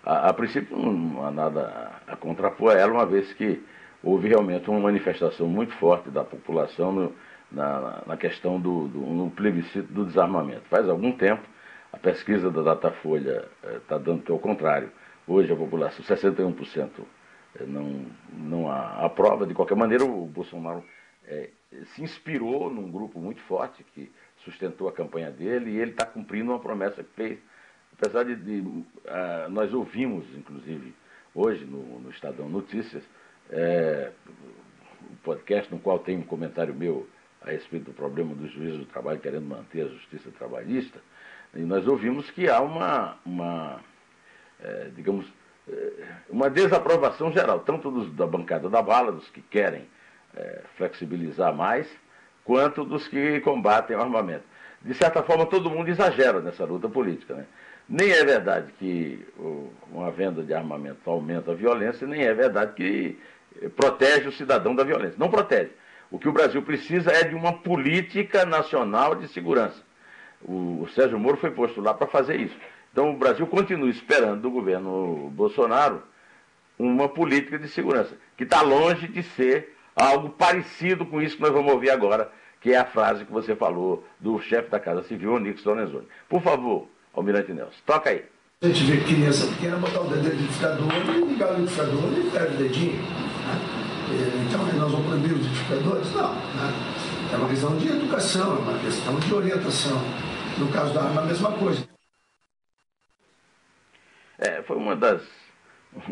a, 0.04 0.28
a 0.28 0.34
princípio, 0.34 0.76
não 0.76 1.24
há 1.24 1.30
nada 1.30 2.02
a 2.06 2.16
contrapor 2.16 2.74
a 2.74 2.78
ela, 2.78 2.92
uma 2.92 3.06
vez 3.06 3.32
que 3.32 3.62
houve 4.02 4.28
realmente 4.28 4.68
uma 4.70 4.80
manifestação 4.80 5.46
muito 5.46 5.72
forte 5.74 6.10
da 6.10 6.24
população 6.24 6.92
no, 6.92 7.14
na, 7.50 8.02
na, 8.06 8.16
questão 8.16 8.60
do, 8.60 8.88
do 8.88 8.98
no 8.98 9.30
plebiscito 9.30 9.92
do 9.92 10.04
desarmamento. 10.04 10.62
Faz 10.68 10.88
algum 10.88 11.12
tempo, 11.12 11.42
a 11.92 11.98
pesquisa 11.98 12.50
da 12.50 12.62
Datafolha 12.62 13.48
está 13.76 13.96
eh, 13.96 13.98
dando 13.98 14.22
que 14.22 14.32
o 14.32 14.38
contrário. 14.38 14.90
Hoje 15.26 15.52
a 15.52 15.56
população, 15.56 16.04
61% 16.04 16.88
eh, 17.56 17.64
não, 17.66 18.06
não 18.32 18.70
há 18.70 19.04
aprova. 19.04 19.46
De 19.46 19.54
qualquer 19.54 19.76
maneira, 19.76 20.04
o 20.04 20.26
Bolsonaro 20.26 20.84
eh, 21.26 21.50
se 21.94 22.02
inspirou 22.02 22.70
num 22.70 22.90
grupo 22.90 23.20
muito 23.20 23.40
forte 23.42 23.84
que 23.94 24.10
sustentou 24.38 24.88
a 24.88 24.92
campanha 24.92 25.30
dele 25.30 25.70
e 25.70 25.78
ele 25.78 25.90
está 25.90 26.06
cumprindo 26.06 26.50
uma 26.50 26.58
promessa 26.58 27.02
que 27.02 27.10
fez 27.14 27.38
apesar 28.00 28.24
de, 28.24 28.34
de 28.34 28.60
uh, 28.60 29.50
nós 29.50 29.72
ouvimos, 29.74 30.24
inclusive, 30.34 30.94
hoje 31.34 31.64
no, 31.66 32.00
no 32.00 32.10
Estadão 32.10 32.48
Notícias, 32.48 33.04
é, 33.50 34.10
um 35.10 35.14
podcast 35.22 35.72
no 35.72 35.78
qual 35.78 35.98
tem 35.98 36.18
um 36.18 36.22
comentário 36.22 36.74
meu 36.74 37.08
a 37.42 37.50
respeito 37.50 37.86
do 37.86 37.92
problema 37.92 38.34
dos 38.34 38.50
juízes 38.52 38.78
do 38.78 38.84
trabalho 38.86 39.18
querendo 39.18 39.46
manter 39.46 39.86
a 39.86 39.88
justiça 39.88 40.30
trabalhista, 40.38 41.00
e 41.54 41.60
nós 41.60 41.86
ouvimos 41.86 42.30
que 42.30 42.48
há 42.48 42.60
uma, 42.60 43.16
uma 43.24 43.80
é, 44.62 44.90
digamos, 44.94 45.26
é, 45.68 45.92
uma 46.28 46.50
desaprovação 46.50 47.32
geral, 47.32 47.60
tanto 47.60 47.90
dos, 47.90 48.12
da 48.14 48.26
bancada 48.26 48.68
da 48.68 48.82
bala, 48.82 49.12
dos 49.12 49.28
que 49.30 49.40
querem 49.42 49.86
é, 50.36 50.62
flexibilizar 50.76 51.54
mais, 51.54 51.88
quanto 52.44 52.84
dos 52.84 53.08
que 53.08 53.40
combatem 53.40 53.96
o 53.96 54.00
armamento. 54.00 54.44
De 54.82 54.94
certa 54.94 55.22
forma, 55.22 55.46
todo 55.46 55.70
mundo 55.70 55.88
exagera 55.88 56.40
nessa 56.40 56.64
luta 56.64 56.88
política. 56.88 57.34
Né? 57.34 57.46
Nem 57.88 58.10
é 58.12 58.24
verdade 58.24 58.72
que 58.78 59.26
uma 59.90 60.10
venda 60.10 60.42
de 60.42 60.54
armamento 60.54 61.08
aumenta 61.10 61.52
a 61.52 61.54
violência, 61.54 62.06
nem 62.06 62.22
é 62.22 62.32
verdade 62.32 62.72
que 62.74 63.18
protege 63.76 64.28
o 64.28 64.32
cidadão 64.32 64.74
da 64.74 64.84
violência. 64.84 65.16
Não 65.18 65.30
protege. 65.30 65.70
O 66.10 66.18
que 66.18 66.28
o 66.28 66.32
Brasil 66.32 66.60
precisa 66.62 67.12
é 67.12 67.22
de 67.22 67.34
uma 67.34 67.52
política 67.52 68.44
nacional 68.44 69.14
de 69.14 69.28
segurança. 69.28 69.80
O, 70.42 70.86
Sérgio 70.94 71.18
Moro 71.18 71.36
foi 71.36 71.50
posto 71.50 71.80
lá 71.80 71.94
para 71.94 72.06
fazer 72.06 72.36
isso. 72.36 72.56
Então 72.92 73.10
o 73.10 73.16
Brasil 73.16 73.46
continua 73.46 73.88
esperando 73.88 74.40
do 74.40 74.50
governo 74.50 75.30
Bolsonaro 75.30 76.02
uma 76.78 77.08
política 77.08 77.58
de 77.58 77.68
segurança, 77.68 78.16
que 78.36 78.44
está 78.44 78.62
longe 78.62 79.06
de 79.06 79.22
ser 79.22 79.76
algo 79.94 80.30
parecido 80.30 81.04
com 81.04 81.20
isso 81.20 81.36
que 81.36 81.42
nós 81.42 81.52
vamos 81.52 81.72
ouvir 81.72 81.90
agora, 81.90 82.32
que 82.60 82.72
é 82.72 82.78
a 82.78 82.86
frase 82.86 83.24
que 83.24 83.32
você 83.32 83.54
falou 83.54 84.04
do 84.18 84.40
chefe 84.40 84.70
da 84.70 84.80
Casa 84.80 85.02
Civil, 85.02 85.34
Onix 85.34 85.62
Lorenzoni. 85.62 86.08
Por 86.28 86.40
favor, 86.40 86.88
Almirante 87.12 87.52
Nelson, 87.52 87.78
toca 87.84 88.10
aí. 88.10 88.24
A 88.62 88.66
gente 88.66 88.84
vê 88.84 89.00
criança 89.04 89.46
pequena 89.46 89.76
botar 89.76 90.00
o 90.00 90.08
dedo 90.08 90.24
no 90.24 90.30
e 90.30 91.32
ligar 91.32 91.52
o 91.52 91.60
liquidificador 91.60 92.18
e 92.18 92.30
perde 92.30 92.54
o 92.54 92.58
dedinho. 92.58 92.96
Né? 92.96 93.80
Então, 94.48 94.66
nós 94.78 94.90
vamos 94.90 95.12
liquidificadores? 95.70 96.12
Não. 96.14 96.34
Né? 96.34 97.30
É 97.32 97.36
uma 97.36 97.48
questão 97.48 97.76
de 97.76 97.88
educação, 97.88 98.56
é 98.56 98.58
uma 98.58 98.78
questão 98.78 99.18
de 99.18 99.34
orientação. 99.34 99.98
No 100.58 100.70
caso 100.72 100.92
da 100.92 101.02
arma, 101.02 101.22
a 101.22 101.24
mesma 101.24 101.52
coisa. 101.52 101.88
É, 104.38 104.62
foi 104.62 104.76
uma 104.76 104.96
das, 104.96 105.22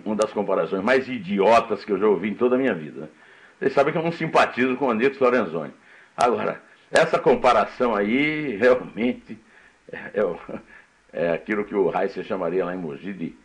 uma 0.05 0.15
das 0.15 0.33
comparações 0.33 0.83
mais 0.83 1.09
idiotas 1.09 1.85
que 1.85 1.93
eu 1.93 1.99
já 1.99 2.07
ouvi 2.07 2.31
em 2.31 2.35
toda 2.35 2.55
a 2.55 2.59
minha 2.59 2.75
vida. 2.75 3.11
Vocês 3.59 3.73
sabem 3.73 3.93
que 3.93 3.99
eu 3.99 4.03
não 4.03 4.12
simpatizo 4.12 4.77
com 4.77 4.87
o 4.87 4.91
Anito 4.91 5.23
Lorenzoni. 5.23 5.73
Agora, 6.17 6.62
essa 6.91 7.19
comparação 7.19 7.95
aí 7.95 8.57
realmente 8.57 9.38
é, 9.91 10.21
é, 10.21 10.61
é 11.12 11.33
aquilo 11.33 11.65
que 11.65 11.75
o 11.75 11.91
Heiser 11.95 12.25
chamaria 12.25 12.65
lá 12.65 12.75
em 12.75 12.79
Mogi 12.79 13.12
de 13.12 13.37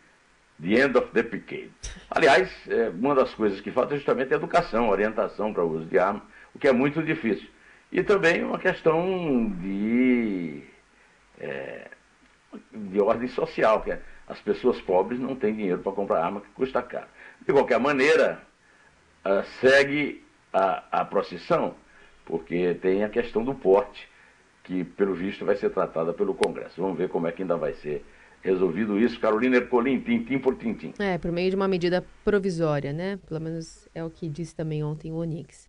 The 0.60 0.84
End 0.84 0.96
of 0.96 1.08
the 1.12 1.22
Decade. 1.22 1.72
Aliás, 2.10 2.50
é, 2.68 2.88
uma 2.90 3.14
das 3.14 3.34
coisas 3.34 3.60
que 3.60 3.70
falta 3.70 3.94
é 3.94 3.96
justamente 3.96 4.32
a 4.32 4.36
educação, 4.36 4.86
a 4.86 4.90
orientação 4.90 5.52
para 5.52 5.64
o 5.64 5.70
uso 5.70 5.86
de 5.86 5.98
arma, 5.98 6.22
o 6.54 6.58
que 6.58 6.68
é 6.68 6.72
muito 6.72 7.02
difícil. 7.02 7.48
E 7.90 8.02
também 8.02 8.42
uma 8.44 8.58
questão 8.58 9.52
de, 9.60 10.62
é, 11.38 11.88
de 12.72 13.00
ordem 13.00 13.28
social, 13.28 13.82
que 13.82 13.92
é, 13.92 14.00
as 14.26 14.40
pessoas 14.40 14.80
pobres 14.80 15.20
não 15.20 15.36
têm 15.36 15.54
dinheiro 15.54 15.80
para 15.80 15.92
comprar 15.92 16.24
arma 16.24 16.40
que 16.40 16.50
custa 16.50 16.82
caro. 16.82 17.06
De 17.46 17.52
qualquer 17.52 17.78
maneira, 17.78 18.40
uh, 19.24 19.44
segue 19.60 20.24
a, 20.52 20.82
a 20.90 21.04
procissão, 21.04 21.74
porque 22.24 22.74
tem 22.80 23.04
a 23.04 23.08
questão 23.08 23.44
do 23.44 23.54
porte, 23.54 24.08
que 24.62 24.82
pelo 24.82 25.14
visto 25.14 25.44
vai 25.44 25.56
ser 25.56 25.70
tratada 25.70 26.12
pelo 26.12 26.34
Congresso. 26.34 26.80
Vamos 26.80 26.96
ver 26.96 27.08
como 27.08 27.26
é 27.26 27.32
que 27.32 27.42
ainda 27.42 27.56
vai 27.56 27.74
ser 27.74 28.04
resolvido 28.44 28.98
isso. 28.98 29.18
Carolina 29.18 29.56
Ercolim, 29.56 30.00
tintim 30.00 30.38
por 30.38 30.56
tintim. 30.56 30.92
É, 30.98 31.18
por 31.18 31.32
meio 31.32 31.50
de 31.50 31.56
uma 31.56 31.66
medida 31.66 32.04
provisória, 32.24 32.92
né? 32.92 33.18
Pelo 33.26 33.40
menos 33.40 33.88
é 33.94 34.04
o 34.04 34.10
que 34.10 34.28
disse 34.28 34.54
também 34.54 34.84
ontem 34.84 35.10
o 35.10 35.16
Onix. 35.16 35.68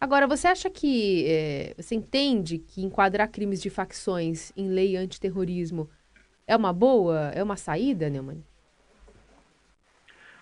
Agora, 0.00 0.26
você 0.26 0.48
acha 0.48 0.70
que. 0.70 1.26
É, 1.28 1.74
você 1.76 1.94
entende 1.94 2.58
que 2.58 2.82
enquadrar 2.82 3.28
crimes 3.28 3.60
de 3.60 3.68
facções 3.68 4.52
em 4.56 4.68
lei 4.68 4.96
antiterrorismo 4.96 5.90
é 6.46 6.56
uma 6.56 6.72
boa, 6.72 7.30
é 7.34 7.42
uma 7.42 7.56
saída, 7.56 8.08
Neumann? 8.08 8.42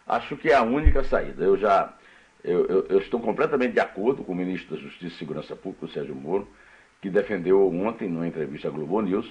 Acho 0.06 0.37
que 0.37 0.50
é 0.50 0.54
a 0.54 0.62
única 0.62 1.02
saída. 1.04 1.44
Eu 1.44 1.56
já 1.56 1.94
eu, 2.42 2.66
eu, 2.66 2.87
eu, 2.88 2.99
estou 2.99 3.20
completamente 3.20 3.72
de 3.72 3.80
acordo 3.80 4.25
com 4.25 4.32
o 4.32 4.34
ministro 4.34 4.75
da 4.75 4.82
Justiça 4.82 5.14
e 5.14 5.18
Segurança 5.18 5.54
Pública, 5.54 5.87
o 5.87 5.90
Sérgio 5.90 6.14
Moro, 6.14 6.49
que 7.00 7.10
defendeu 7.10 7.66
ontem, 7.68 8.08
numa 8.08 8.26
entrevista 8.26 8.68
à 8.68 8.70
Globo 8.70 9.00
News, 9.02 9.26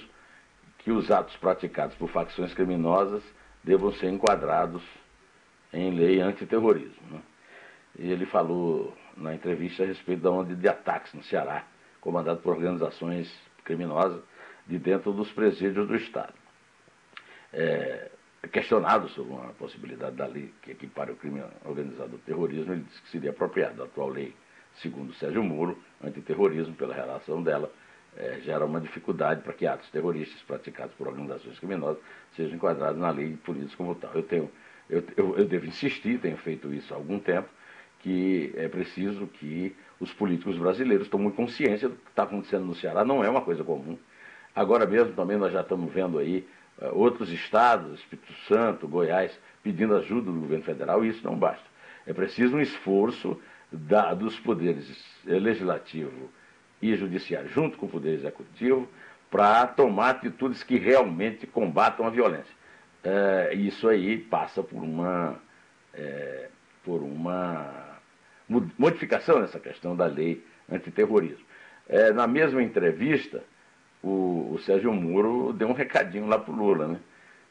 que 0.80 0.90
os 0.90 1.10
atos 1.10 1.36
praticados 1.36 1.94
por 1.96 2.08
facções 2.10 2.52
criminosas 2.54 3.22
devam 3.62 3.92
ser 3.92 4.08
enquadrados 4.08 4.82
em 5.72 5.90
lei 5.94 6.20
antiterrorismo. 6.20 7.02
Né? 7.10 7.20
E 7.98 8.10
ele 8.10 8.26
falou 8.26 8.94
na 9.16 9.34
entrevista 9.34 9.82
a 9.82 9.86
respeito 9.86 10.22
da 10.22 10.30
onda 10.30 10.54
de 10.54 10.68
ataques 10.68 11.12
no 11.12 11.22
Ceará, 11.22 11.64
comandado 12.00 12.40
por 12.40 12.54
organizações 12.54 13.30
criminosas 13.64 14.22
de 14.66 14.78
dentro 14.78 15.12
dos 15.12 15.30
presídios 15.32 15.86
do 15.86 15.96
Estado. 15.96 16.32
É, 17.52 18.10
questionado 18.52 19.08
sobre 19.10 19.32
uma 19.34 19.52
possibilidade 19.54 20.16
da 20.16 20.26
lei 20.26 20.54
que 20.62 20.70
equipare 20.70 21.12
o 21.12 21.16
crime 21.16 21.42
organizado 21.64 22.12
ao 22.12 22.18
terrorismo, 22.20 22.72
ele 22.72 22.82
disse 22.84 23.02
que 23.02 23.10
seria 23.10 23.30
apropriado. 23.30 23.82
A 23.82 23.84
atual 23.84 24.08
lei, 24.08 24.34
segundo 24.76 25.12
Sérgio 25.14 25.42
Moro, 25.42 25.78
antiterrorismo, 26.02 26.74
pela 26.74 26.94
relação 26.94 27.42
dela, 27.42 27.70
é, 28.16 28.40
gera 28.40 28.64
uma 28.64 28.80
dificuldade 28.80 29.42
para 29.42 29.52
que 29.52 29.66
atos 29.66 29.88
terroristas 29.90 30.40
praticados 30.42 30.94
por 30.94 31.08
organizações 31.08 31.58
criminosas 31.58 32.02
sejam 32.34 32.56
enquadrados 32.56 33.00
na 33.00 33.10
lei 33.10 33.36
por 33.44 33.56
isso 33.56 33.76
como 33.76 33.94
tal. 33.94 34.12
Eu, 34.14 34.22
tenho, 34.22 34.50
eu, 34.88 35.04
eu, 35.16 35.38
eu 35.38 35.44
devo 35.44 35.66
insistir, 35.66 36.18
tenho 36.18 36.36
feito 36.36 36.72
isso 36.72 36.92
há 36.92 36.96
algum 36.96 37.18
tempo, 37.18 37.48
que 38.00 38.52
é 38.56 38.68
preciso 38.68 39.26
que 39.26 39.74
os 39.98 40.12
políticos 40.12 40.56
brasileiros 40.56 41.08
tomem 41.08 41.30
consciência 41.30 41.88
do 41.88 41.96
que 41.96 42.08
está 42.08 42.22
acontecendo 42.22 42.64
no 42.64 42.74
Ceará, 42.74 43.04
não 43.04 43.22
é 43.22 43.28
uma 43.28 43.42
coisa 43.42 43.62
comum. 43.62 43.98
Agora 44.54 44.86
mesmo 44.86 45.12
também 45.12 45.36
nós 45.36 45.52
já 45.52 45.60
estamos 45.60 45.92
vendo 45.92 46.18
aí 46.18 46.46
uh, 46.80 46.96
outros 46.98 47.30
estados, 47.30 48.00
Espírito 48.00 48.32
Santo, 48.48 48.88
Goiás, 48.88 49.38
pedindo 49.62 49.94
ajuda 49.94 50.32
do 50.32 50.40
governo 50.40 50.64
federal, 50.64 51.04
e 51.04 51.08
isso 51.08 51.24
não 51.24 51.36
basta. 51.36 51.64
É 52.06 52.12
preciso 52.12 52.56
um 52.56 52.60
esforço 52.60 53.40
da, 53.70 54.14
dos 54.14 54.40
poderes 54.40 54.88
legislativo 55.24 56.30
e 56.80 56.94
judiciário, 56.96 57.48
junto 57.48 57.76
com 57.76 57.86
o 57.86 57.88
poder 57.88 58.14
executivo, 58.14 58.88
para 59.30 59.66
tomar 59.66 60.10
atitudes 60.10 60.62
que 60.62 60.76
realmente 60.78 61.46
combatam 61.46 62.06
a 62.06 62.10
violência. 62.10 62.54
Uh, 63.04 63.54
isso 63.56 63.88
aí 63.88 64.18
passa 64.18 64.62
por 64.62 64.82
uma, 64.82 65.40
é, 65.94 66.48
por 66.84 67.02
uma 67.02 67.98
modificação 68.78 69.40
nessa 69.40 69.58
questão 69.58 69.94
da 69.94 70.06
lei 70.06 70.44
antiterrorismo. 70.70 71.44
É, 71.88 72.12
na 72.12 72.26
mesma 72.26 72.62
entrevista, 72.62 73.42
o, 74.02 74.52
o 74.54 74.58
Sérgio 74.60 74.92
Moro 74.92 75.52
deu 75.52 75.68
um 75.68 75.72
recadinho 75.72 76.26
lá 76.26 76.38
para 76.38 76.52
o 76.52 76.56
Lula, 76.56 76.88
né? 76.88 77.00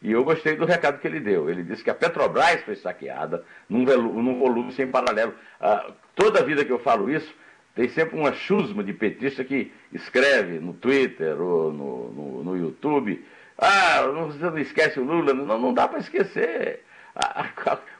E 0.01 0.11
eu 0.11 0.23
gostei 0.23 0.55
do 0.55 0.65
recado 0.65 0.99
que 0.99 1.07
ele 1.07 1.19
deu. 1.19 1.49
Ele 1.49 1.61
disse 1.61 1.83
que 1.83 1.89
a 1.89 1.95
Petrobras 1.95 2.61
foi 2.63 2.75
saqueada 2.75 3.43
num, 3.67 3.83
num 3.83 4.39
volume 4.39 4.71
sem 4.71 4.87
paralelo. 4.87 5.33
Ah, 5.59 5.91
toda 6.15 6.39
a 6.39 6.43
vida 6.43 6.63
que 6.63 6.71
eu 6.71 6.79
falo 6.79 7.09
isso, 7.09 7.33
tem 7.79 7.87
sempre 7.87 8.19
uma 8.19 8.33
chusma 8.33 8.83
de 8.83 8.91
petista 8.91 9.41
que 9.41 9.71
escreve 9.93 10.59
no 10.59 10.73
Twitter 10.73 11.41
ou 11.41 11.71
no, 11.71 12.11
no, 12.11 12.43
no 12.43 12.57
YouTube. 12.57 13.25
Ah, 13.57 14.01
você 14.01 14.37
não 14.37 14.57
esquece 14.57 14.99
o 14.99 15.03
Lula. 15.05 15.33
Não, 15.33 15.57
não 15.57 15.73
dá 15.73 15.87
para 15.87 15.99
esquecer. 15.99 16.83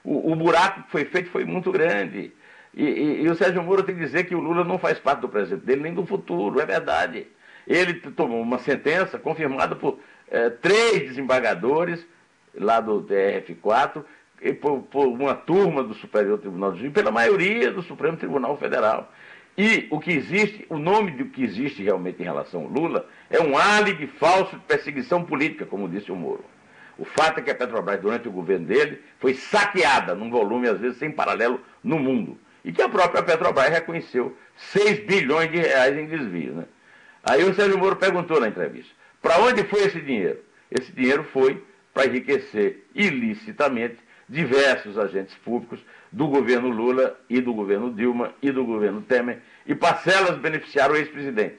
o, 0.04 0.34
o, 0.34 0.36
buraco 0.36 0.84
que 0.84 0.92
foi 0.92 1.06
feito 1.06 1.30
foi 1.30 1.46
muito 1.46 1.72
grande. 1.72 2.34
E, 2.76 2.84
e, 2.84 3.22
e 3.22 3.30
o 3.30 3.36
Sérgio 3.36 3.64
Moro 3.64 3.82
tem 3.82 3.96
que 3.96 4.02
dizer 4.02 4.26
que 4.26 4.36
o 4.36 4.42
Lula 4.42 4.66
não 4.66 4.78
faz 4.78 5.00
parte 5.00 5.22
do 5.22 5.30
presente 5.30 5.66
dele 5.66 5.84
nem 5.84 5.94
do 5.94 6.06
futuro. 6.06 6.60
É 6.60 6.66
verdade. 6.66 7.28
Ele 7.66 7.94
tomou 7.94 8.42
uma 8.42 8.60
sentença 8.60 9.18
confirmada 9.18 9.78
por 9.78 9.98
é, 10.30 10.50
três 10.50 11.04
desembargadores 11.08 12.06
lá 12.54 12.82
do 12.82 13.02
TRF4, 13.04 14.04
e 14.42 14.54
por, 14.54 14.82
por, 14.84 15.08
uma 15.08 15.36
turma 15.36 15.84
do 15.84 15.94
Superior 15.94 16.38
Tribunal 16.38 16.72
de 16.72 16.80
Justiça, 16.80 17.02
pela 17.02 17.12
maioria 17.12 17.72
do 17.72 17.82
Supremo 17.82 18.18
Tribunal 18.18 18.58
Federal. 18.58 19.10
E 19.58 19.88
o 19.90 20.00
que 20.00 20.12
existe, 20.12 20.66
o 20.70 20.78
nome 20.78 21.12
do 21.12 21.26
que 21.26 21.44
existe 21.44 21.84
realmente 21.84 22.22
em 22.22 22.26
relação 22.26 22.62
ao 22.62 22.68
Lula 22.68 23.08
é 23.30 23.42
um 23.42 23.58
álibi 23.58 24.08
falso 24.08 24.56
de 24.56 24.62
perseguição 24.64 25.26
política, 25.26 25.66
como 25.66 25.90
disse 25.90 26.12
o 26.12 26.16
Moro. 26.16 26.46
O 26.98 27.06
fato 27.06 27.40
é 27.40 27.42
que 27.42 27.50
a 27.50 27.56
Petrobras, 27.56 28.02
durante 28.02 28.28
o 28.28 28.32
governo 28.32 28.68
dele, 28.68 29.02
foi 29.20 29.34
saqueada 29.34 30.14
num 30.16 30.30
volume, 30.30 30.68
às 30.68 30.80
vezes, 30.80 30.98
sem 30.98 31.12
paralelo 31.12 31.62
no 31.84 31.98
mundo. 31.98 32.38
E 32.64 32.72
que 32.74 32.82
a 32.82 32.90
própria 32.90 33.24
Petrobras 33.24 33.70
reconheceu 33.70 34.36
6 34.58 35.06
bilhões 35.06 35.50
de 35.50 35.58
reais 35.58 35.98
em 35.98 36.08
desvio. 36.08 36.54
Né? 36.54 36.66
Aí 37.24 37.44
o 37.44 37.54
Sérgio 37.54 37.78
Moro 37.78 37.96
perguntou 37.96 38.40
na 38.40 38.50
entrevista: 38.50 38.92
para 39.22 39.40
onde 39.40 39.64
foi 39.64 39.86
esse 39.86 40.02
dinheiro? 40.02 40.40
Esse 40.70 40.92
dinheiro 40.92 41.24
foi 41.32 41.64
para 41.94 42.06
enriquecer 42.06 42.86
ilicitamente 42.94 43.98
diversos 44.30 44.98
agentes 44.98 45.36
públicos 45.44 45.80
do 46.12 46.28
governo 46.28 46.70
Lula 46.70 47.20
e 47.30 47.42
do 47.42 47.54
governo 47.54 47.92
Dilma 47.92 48.34
e 48.42 48.52
do 48.52 48.64
governo 48.64 49.02
Temer 49.02 49.42
e 49.66 49.74
parcelas 49.74 50.38
beneficiaram 50.38 50.94
o 50.94 50.98
ex-presidente. 50.98 51.58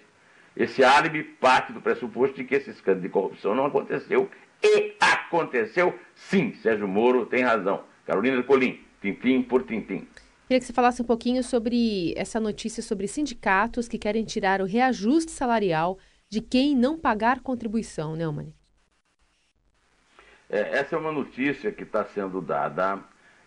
Esse 0.57 0.85
álibi 0.85 1.23
parte 1.23 1.73
do 1.73 1.81
pressuposto 1.81 2.37
de 2.37 2.45
que 2.45 2.55
esse 2.55 2.71
escândalo 2.71 3.03
de 3.03 3.09
corrupção 3.09 3.55
não 3.55 3.67
aconteceu 3.67 4.31
e 4.63 4.95
aconteceu 5.01 5.99
sim. 6.15 6.55
Sérgio 6.63 6.87
Moro 6.87 7.27
tem 7.27 7.43
razão. 7.43 7.83
Carolina 8.07 8.43
Colim, 8.43 8.81
tintim 9.01 9.43
por 9.43 9.65
tintim. 9.65 10.07
Queria 10.47 10.59
que 10.59 10.67
você 10.67 10.73
falasse 10.73 11.01
um 11.01 11.05
pouquinho 11.05 11.45
sobre 11.45 12.13
essa 12.17 12.41
notícia 12.41 12.83
sobre 12.83 13.07
sindicatos 13.07 13.87
que 13.87 13.99
querem 13.99 14.25
tirar 14.25 14.61
o 14.61 14.65
reajuste 14.65 15.31
salarial 15.31 15.99
de 16.29 16.41
quem 16.41 16.77
não 16.77 16.99
pagar 16.99 17.41
contribuição, 17.41 18.17
né, 18.17 18.27
Mani? 18.27 18.55
É, 20.51 20.79
essa 20.79 20.97
é 20.97 20.99
uma 20.99 21.13
notícia 21.13 21.71
que 21.71 21.85
está 21.85 22.05
sendo 22.07 22.41
dada 22.41 22.99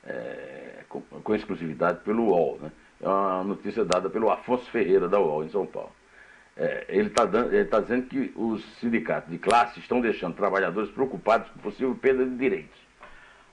é, 0.06 0.84
com, 0.88 1.02
com, 1.02 1.36
exclusividade 1.36 2.00
pelo 2.00 2.30
UOL. 2.30 2.60
Né? 2.62 2.72
É 3.02 3.08
uma 3.08 3.44
notícia 3.44 3.84
dada 3.84 4.10
pelo 4.10 4.32
Afonso 4.32 4.70
Ferreira, 4.72 5.10
da 5.10 5.20
UOL, 5.20 5.44
em 5.44 5.50
São 5.50 5.66
Paulo. 5.66 5.92
É, 6.56 6.86
ele 6.88 7.08
está 7.10 7.28
tá 7.70 7.80
dizendo 7.82 8.08
que 8.08 8.32
os 8.36 8.64
sindicatos 8.80 9.30
de 9.30 9.38
classe 9.38 9.80
estão 9.80 10.00
deixando 10.00 10.36
trabalhadores 10.36 10.90
preocupados 10.92 11.50
com 11.50 11.60
possível 11.60 11.94
perda 11.96 12.26
de 12.26 12.38
direitos. 12.38 12.80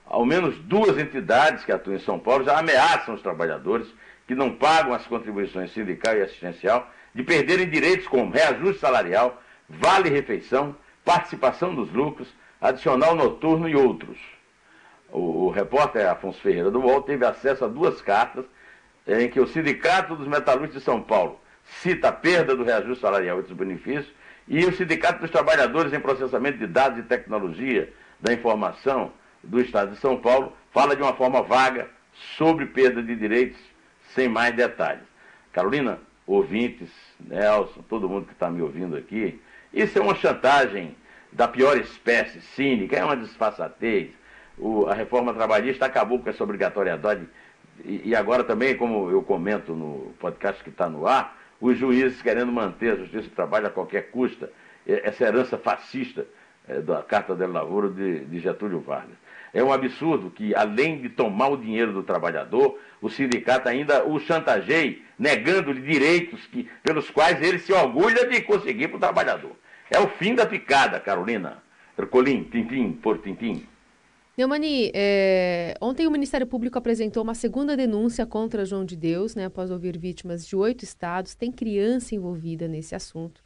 Ao 0.05 0.25
menos 0.25 0.57
duas 0.59 0.97
entidades 0.97 1.65
que 1.65 1.71
atuam 1.71 1.95
em 1.95 1.99
São 1.99 2.19
Paulo 2.19 2.45
já 2.45 2.59
ameaçam 2.59 3.15
os 3.15 3.21
trabalhadores 3.21 3.87
que 4.27 4.35
não 4.35 4.53
pagam 4.53 4.93
as 4.93 5.05
contribuições 5.07 5.73
sindical 5.73 6.15
e 6.15 6.21
assistencial 6.21 6.89
de 7.13 7.23
perderem 7.23 7.69
direitos 7.69 8.07
como 8.07 8.31
reajuste 8.31 8.79
salarial, 8.79 9.41
vale 9.67 10.09
refeição, 10.09 10.75
participação 11.03 11.73
dos 11.75 11.91
lucros, 11.91 12.33
adicional 12.61 13.15
noturno 13.15 13.67
e 13.67 13.75
outros. 13.75 14.17
O, 15.11 15.47
o 15.47 15.49
repórter 15.49 16.07
Afonso 16.07 16.39
Ferreira 16.39 16.69
do 16.69 16.79
UOL 16.79 17.01
teve 17.01 17.25
acesso 17.25 17.65
a 17.65 17.67
duas 17.67 18.01
cartas 18.01 18.45
em 19.07 19.27
que 19.29 19.39
o 19.39 19.47
Sindicato 19.47 20.15
dos 20.15 20.27
Metalúrgicos 20.27 20.79
de 20.79 20.85
São 20.85 21.01
Paulo 21.01 21.39
cita 21.81 22.09
a 22.09 22.11
perda 22.11 22.55
do 22.55 22.63
reajuste 22.63 23.01
salarial 23.01 23.37
e 23.37 23.39
outros 23.39 23.57
benefícios, 23.57 24.13
e 24.47 24.65
o 24.65 24.73
Sindicato 24.73 25.21
dos 25.21 25.31
Trabalhadores 25.31 25.93
em 25.93 25.99
Processamento 25.99 26.57
de 26.57 26.67
Dados 26.67 26.99
e 26.99 27.03
Tecnologia 27.03 27.91
da 28.19 28.33
Informação 28.33 29.11
do 29.43 29.59
Estado 29.59 29.91
de 29.91 29.97
São 29.97 30.17
Paulo 30.17 30.53
fala 30.71 30.95
de 30.95 31.01
uma 31.01 31.13
forma 31.13 31.41
vaga 31.41 31.89
sobre 32.37 32.65
perda 32.65 33.01
de 33.01 33.15
direitos, 33.15 33.59
sem 34.13 34.27
mais 34.27 34.55
detalhes. 34.55 35.03
Carolina, 35.51 35.99
ouvintes, 36.27 36.89
Nelson, 37.19 37.81
todo 37.89 38.09
mundo 38.09 38.25
que 38.25 38.33
está 38.33 38.49
me 38.49 38.61
ouvindo 38.61 38.95
aqui, 38.95 39.41
isso 39.73 39.97
é 39.97 40.01
uma 40.01 40.15
chantagem 40.15 40.95
da 41.31 41.47
pior 41.47 41.77
espécie, 41.77 42.41
cínica, 42.41 42.97
é 42.97 43.03
uma 43.03 43.17
disfarçatez. 43.17 44.09
O, 44.57 44.85
a 44.87 44.93
reforma 44.93 45.33
trabalhista 45.33 45.85
acabou 45.85 46.19
com 46.19 46.29
essa 46.29 46.43
obrigatoriedade 46.43 47.27
e, 47.85 48.09
e 48.09 48.15
agora 48.15 48.43
também, 48.43 48.75
como 48.75 49.09
eu 49.09 49.21
comento 49.21 49.73
no 49.73 50.13
podcast 50.19 50.63
que 50.63 50.69
está 50.69 50.89
no 50.89 51.07
ar, 51.07 51.37
os 51.59 51.77
juízes 51.77 52.21
querendo 52.21 52.51
manter 52.51 52.93
a 52.93 52.95
justiça 52.95 53.29
do 53.29 53.35
trabalho 53.35 53.67
a 53.67 53.69
qualquer 53.69 54.11
custa, 54.11 54.51
essa 54.85 55.23
herança 55.23 55.57
fascista 55.57 56.25
é, 56.67 56.81
da 56.81 57.01
Carta 57.03 57.35
del 57.35 57.51
Lavoro 57.51 57.91
de, 57.91 58.25
de 58.25 58.39
Getúlio 58.39 58.79
Vargas. 58.79 59.15
É 59.53 59.63
um 59.63 59.71
absurdo 59.71 60.31
que, 60.31 60.55
além 60.55 61.01
de 61.01 61.09
tomar 61.09 61.49
o 61.49 61.57
dinheiro 61.57 61.91
do 61.91 62.03
trabalhador, 62.03 62.79
o 63.01 63.09
sindicato 63.09 63.67
ainda 63.67 64.05
o 64.05 64.19
chantageie, 64.19 65.03
negando-lhe 65.19 65.81
direitos 65.81 66.47
que, 66.47 66.69
pelos 66.81 67.09
quais 67.09 67.41
ele 67.41 67.59
se 67.59 67.73
orgulha 67.73 68.27
de 68.27 68.41
conseguir 68.41 68.87
para 68.87 68.97
o 68.97 68.99
trabalhador. 68.99 69.51
É 69.91 69.99
o 69.99 70.07
fim 70.07 70.33
da 70.33 70.45
picada, 70.45 71.01
Carolina. 71.01 71.61
Ercolim, 71.97 72.45
tintim 72.45 72.93
por 72.93 73.21
tintim. 73.21 73.67
Neumani, 74.37 74.89
é... 74.95 75.75
ontem 75.81 76.07
o 76.07 76.11
Ministério 76.11 76.47
Público 76.47 76.77
apresentou 76.77 77.21
uma 77.21 77.35
segunda 77.35 77.75
denúncia 77.75 78.25
contra 78.25 78.63
João 78.63 78.85
de 78.85 78.95
Deus, 78.95 79.35
né, 79.35 79.45
após 79.45 79.69
ouvir 79.69 79.99
vítimas 79.99 80.47
de 80.47 80.55
oito 80.55 80.85
estados. 80.85 81.35
Tem 81.35 81.51
criança 81.51 82.15
envolvida 82.15 82.69
nesse 82.69 82.95
assunto. 82.95 83.43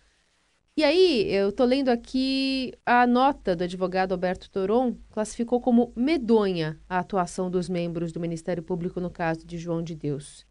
E 0.78 0.84
aí, 0.84 1.34
eu 1.34 1.50
estou 1.50 1.66
lendo 1.66 1.90
aqui 1.90 2.74
a 2.86 3.08
nota 3.08 3.56
do 3.56 3.64
advogado 3.64 4.12
Alberto 4.12 4.48
Toron, 4.52 4.96
classificou 5.10 5.60
como 5.60 5.92
medonha 5.96 6.80
a 6.88 7.00
atuação 7.00 7.50
dos 7.50 7.68
membros 7.68 8.12
do 8.12 8.20
Ministério 8.20 8.62
Público 8.62 9.00
no 9.00 9.10
caso 9.10 9.48
de 9.48 9.58
João 9.58 9.82
de 9.82 9.96
Deus. 9.96 10.46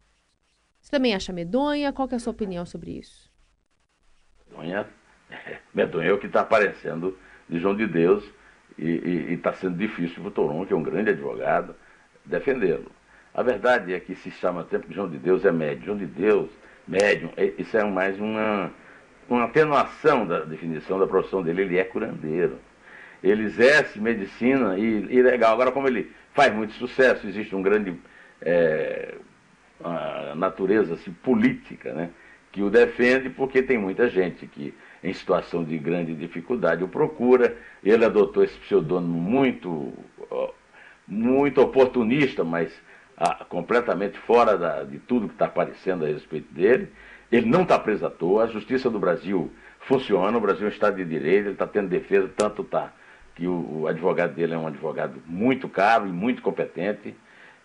Você 0.81 0.91
também 0.91 1.15
acha 1.15 1.31
medonha? 1.31 1.93
Qual 1.93 2.09
é 2.11 2.15
a 2.15 2.19
sua 2.19 2.31
opinião 2.31 2.65
sobre 2.65 2.91
isso? 2.91 3.31
Medonha, 4.49 4.85
medonha 5.73 6.13
é 6.13 6.17
que 6.17 6.27
está 6.27 6.41
aparecendo 6.41 7.17
de 7.47 7.59
João 7.59 7.75
de 7.75 7.87
Deus 7.87 8.23
e 8.77 9.33
está 9.33 9.53
sendo 9.53 9.77
difícil 9.77 10.15
para 10.21 10.27
o 10.27 10.31
Toron, 10.31 10.65
que 10.65 10.73
é 10.73 10.75
um 10.75 10.83
grande 10.83 11.11
advogado, 11.11 11.75
defendê-lo. 12.25 12.91
A 13.33 13.41
verdade 13.41 13.93
é 13.93 13.99
que 13.99 14.15
se 14.15 14.31
chama 14.31 14.63
tempo 14.63 14.87
que 14.87 14.93
João 14.93 15.09
de 15.09 15.17
Deus 15.17 15.45
é 15.45 15.51
médium. 15.51 15.85
João 15.85 15.97
de 15.97 16.05
Deus, 16.05 16.49
médium, 16.87 17.31
é, 17.37 17.53
isso 17.57 17.77
é 17.77 17.83
mais 17.83 18.19
uma 18.19 18.71
uma 19.27 19.45
atenuação 19.45 20.25
da 20.25 20.41
definição 20.41 20.99
da 20.99 21.07
profissão 21.07 21.41
dele, 21.41 21.63
ele 21.63 21.77
é 21.77 21.83
curandeiro. 21.83 22.59
Ele 23.23 23.43
exerce 23.43 23.99
medicina 23.99 24.77
e, 24.77 24.83
e 25.09 25.21
legal. 25.21 25.53
Agora, 25.53 25.71
como 25.71 25.87
ele 25.87 26.11
faz 26.33 26.53
muito 26.53 26.73
sucesso, 26.73 27.27
existe 27.27 27.55
um 27.55 27.61
grande 27.61 27.99
é, 28.41 29.15
natureza 30.35 30.93
assim, 30.93 31.11
política, 31.11 31.93
né? 31.93 32.09
que 32.51 32.61
o 32.61 32.69
defende 32.69 33.29
porque 33.29 33.61
tem 33.61 33.77
muita 33.77 34.07
gente 34.09 34.47
que 34.47 34.73
em 35.05 35.13
situação 35.13 35.63
de 35.63 35.77
grande 35.77 36.15
dificuldade 36.15 36.83
o 36.83 36.87
procura. 36.87 37.55
Ele 37.83 38.03
adotou 38.03 38.43
esse 38.43 38.57
pseudônimo 38.57 39.13
muito, 39.13 39.93
muito 41.07 41.61
oportunista, 41.61 42.43
mas 42.43 42.73
ah, 43.15 43.45
completamente 43.47 44.17
fora 44.17 44.57
da, 44.57 44.83
de 44.83 44.97
tudo 44.97 45.27
que 45.27 45.35
está 45.35 45.45
aparecendo 45.45 46.03
a 46.03 46.07
respeito 46.07 46.51
dele. 46.51 46.91
Ele 47.31 47.45
não 47.45 47.61
está 47.61 47.77
preso 47.77 48.05
à 48.05 48.09
toa, 48.09 48.45
a 48.45 48.47
justiça 48.47 48.89
do 48.89 48.99
Brasil 48.99 49.51
funciona, 49.81 50.35
o 50.35 50.41
Brasil 50.41 50.63
é 50.63 50.69
um 50.69 50.73
Estado 50.73 50.95
de 50.95 51.05
Direito, 51.05 51.45
ele 51.45 51.51
está 51.51 51.67
tendo 51.67 51.87
defesa, 51.87 52.27
tanto 52.35 52.63
está 52.63 52.91
que 53.35 53.45
o, 53.45 53.81
o, 53.81 53.87
advogado 53.87 54.33
dele 54.33 54.53
é 54.53 54.57
um 54.57 54.65
advogado 54.65 55.21
muito 55.27 55.69
caro 55.69 56.07
e 56.07 56.11
muito 56.11 56.41
competente. 56.41 57.13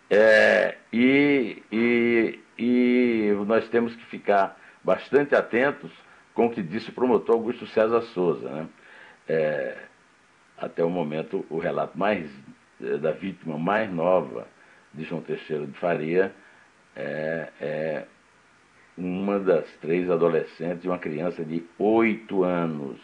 É, 0.09 0.75
e, 0.93 1.63
e, 1.71 2.39
e 2.57 3.33
nós 3.47 3.67
temos 3.69 3.95
que 3.95 4.05
ficar 4.05 4.59
bastante 4.83 5.33
atentos 5.33 5.91
com 6.33 6.47
o 6.47 6.49
que 6.49 6.61
disse 6.61 6.89
o 6.89 6.93
promotor 6.93 7.35
Augusto 7.35 7.65
César 7.67 8.01
Souza. 8.13 8.49
Né? 8.49 8.67
É, 9.27 9.77
até 10.57 10.83
o 10.83 10.89
momento, 10.89 11.45
o 11.49 11.57
relato 11.57 11.97
mais 11.97 12.29
é, 12.81 12.97
da 12.97 13.11
vítima 13.11 13.57
mais 13.57 13.91
nova 13.91 14.47
de 14.93 15.03
João 15.03 15.21
Teixeira 15.21 15.65
de 15.65 15.77
Faria 15.77 16.33
é, 16.95 17.49
é 17.59 18.05
uma 18.97 19.39
das 19.39 19.65
três 19.77 20.09
adolescentes 20.09 20.83
e 20.83 20.87
uma 20.87 20.99
criança 20.99 21.43
de 21.43 21.63
oito 21.79 22.43
anos 22.43 22.99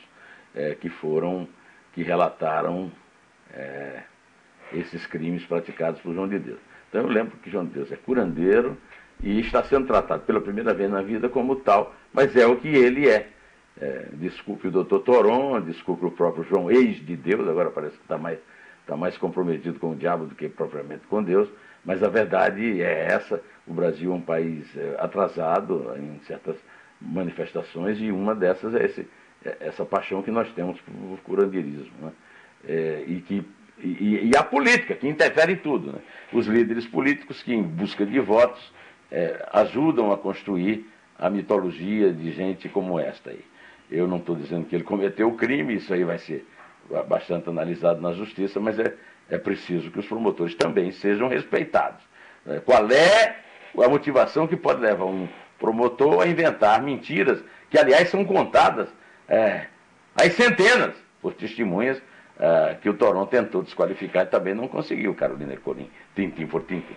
é, 0.53 0.75
que 0.75 0.89
foram, 0.89 1.47
que 1.93 2.03
relataram 2.03 2.91
é, 3.53 4.03
esses 4.73 5.05
crimes 5.07 5.45
praticados 5.45 6.01
por 6.01 6.13
João 6.13 6.27
de 6.27 6.39
Deus. 6.39 6.59
Então 6.89 7.01
eu 7.01 7.07
lembro 7.07 7.37
que 7.37 7.49
João 7.49 7.65
de 7.65 7.71
Deus 7.71 7.91
é 7.91 7.95
curandeiro 7.95 8.77
e 9.21 9.39
está 9.39 9.63
sendo 9.63 9.87
tratado 9.87 10.23
pela 10.23 10.41
primeira 10.41 10.73
vez 10.73 10.89
na 10.89 11.01
vida 11.01 11.27
como 11.29 11.55
tal, 11.57 11.95
mas 12.17 12.35
é 12.35 12.47
o 12.47 12.55
que 12.55 12.67
ele 12.67 13.07
é. 13.07 13.27
é 13.79 14.07
desculpe 14.13 14.67
o 14.67 14.71
doutor 14.71 15.01
Toron, 15.01 15.61
desculpe 15.61 16.03
o 16.03 16.09
próprio 16.09 16.43
João, 16.45 16.71
ex 16.71 16.95
de 17.05 17.15
Deus, 17.15 17.47
agora 17.47 17.69
parece 17.69 17.95
que 17.95 18.01
está 18.01 18.17
mais, 18.17 18.39
tá 18.87 18.97
mais 18.97 19.15
comprometido 19.19 19.79
com 19.79 19.91
o 19.91 19.95
diabo 19.95 20.25
do 20.25 20.33
que 20.33 20.49
propriamente 20.49 21.05
com 21.05 21.21
Deus, 21.21 21.47
mas 21.85 22.01
a 22.01 22.09
verdade 22.09 22.81
é 22.81 23.05
essa: 23.05 23.39
o 23.67 23.73
Brasil 23.73 24.11
é 24.11 24.15
um 24.15 24.21
país 24.21 24.65
é, 24.75 24.95
atrasado 24.97 25.93
em 25.95 26.19
certas 26.25 26.55
manifestações 26.99 28.01
e 28.01 28.11
uma 28.11 28.33
dessas 28.33 28.73
é 28.73 28.83
esse, 28.83 29.07
é, 29.45 29.57
essa 29.59 29.85
paixão 29.85 30.23
que 30.23 30.31
nós 30.31 30.51
temos 30.53 30.81
por 30.81 31.19
curandeirismo. 31.19 31.93
Né? 32.01 32.11
É, 32.67 33.03
e, 33.05 33.21
que, 33.21 33.45
e, 33.77 34.31
e, 34.31 34.31
a 34.35 34.43
política, 34.43 34.95
que 34.95 35.07
interfere 35.07 35.53
em 35.53 35.57
tudo. 35.57 35.91
Né? 35.91 35.99
Os 36.33 36.47
líderes 36.47 36.87
políticos 36.87 37.43
que, 37.43 37.53
em 37.53 37.61
busca 37.61 38.03
de 38.03 38.19
votos, 38.19 38.73
é, 39.11 39.47
ajudam 39.53 40.11
a 40.11 40.17
construir 40.17 40.83
a 41.17 41.29
mitologia 41.29 42.11
de 42.13 42.31
gente 42.31 42.69
como 42.69 42.99
esta 42.99 43.31
aí. 43.31 43.43
Eu 43.89 44.07
não 44.07 44.17
estou 44.17 44.35
dizendo 44.35 44.65
que 44.65 44.75
ele 44.75 44.83
cometeu 44.83 45.27
o 45.29 45.35
crime, 45.35 45.75
isso 45.75 45.93
aí 45.93 46.03
vai 46.03 46.17
ser 46.17 46.45
bastante 47.07 47.49
analisado 47.49 48.01
na 48.01 48.13
justiça, 48.13 48.59
mas 48.59 48.77
é, 48.79 48.93
é 49.29 49.37
preciso 49.37 49.91
que 49.91 49.99
os 49.99 50.05
promotores 50.05 50.55
também 50.55 50.91
sejam 50.91 51.27
respeitados. 51.27 52.03
Né? 52.45 52.61
Qual 52.65 52.89
é 52.91 53.35
a 53.83 53.89
motivação 53.89 54.47
que 54.47 54.55
pode 54.55 54.81
levar 54.81 55.05
um 55.05 55.27
promotor 55.59 56.21
a 56.21 56.27
inventar 56.27 56.81
mentiras, 56.81 57.43
que 57.69 57.77
aliás 57.77 58.09
são 58.09 58.23
contadas 58.23 58.87
é, 59.27 59.67
às 60.15 60.33
centenas 60.33 60.95
por 61.21 61.33
testemunhas 61.33 62.01
é, 62.39 62.77
que 62.81 62.89
o 62.89 62.93
Toronto 62.93 63.29
tentou 63.29 63.63
desqualificar 63.63 64.23
e 64.23 64.29
também 64.29 64.53
não 64.53 64.67
conseguiu, 64.67 65.13
Carolina 65.15 65.55
Corim, 65.57 65.89
tintim 66.15 66.45
por 66.45 66.63
tintim. 66.63 66.95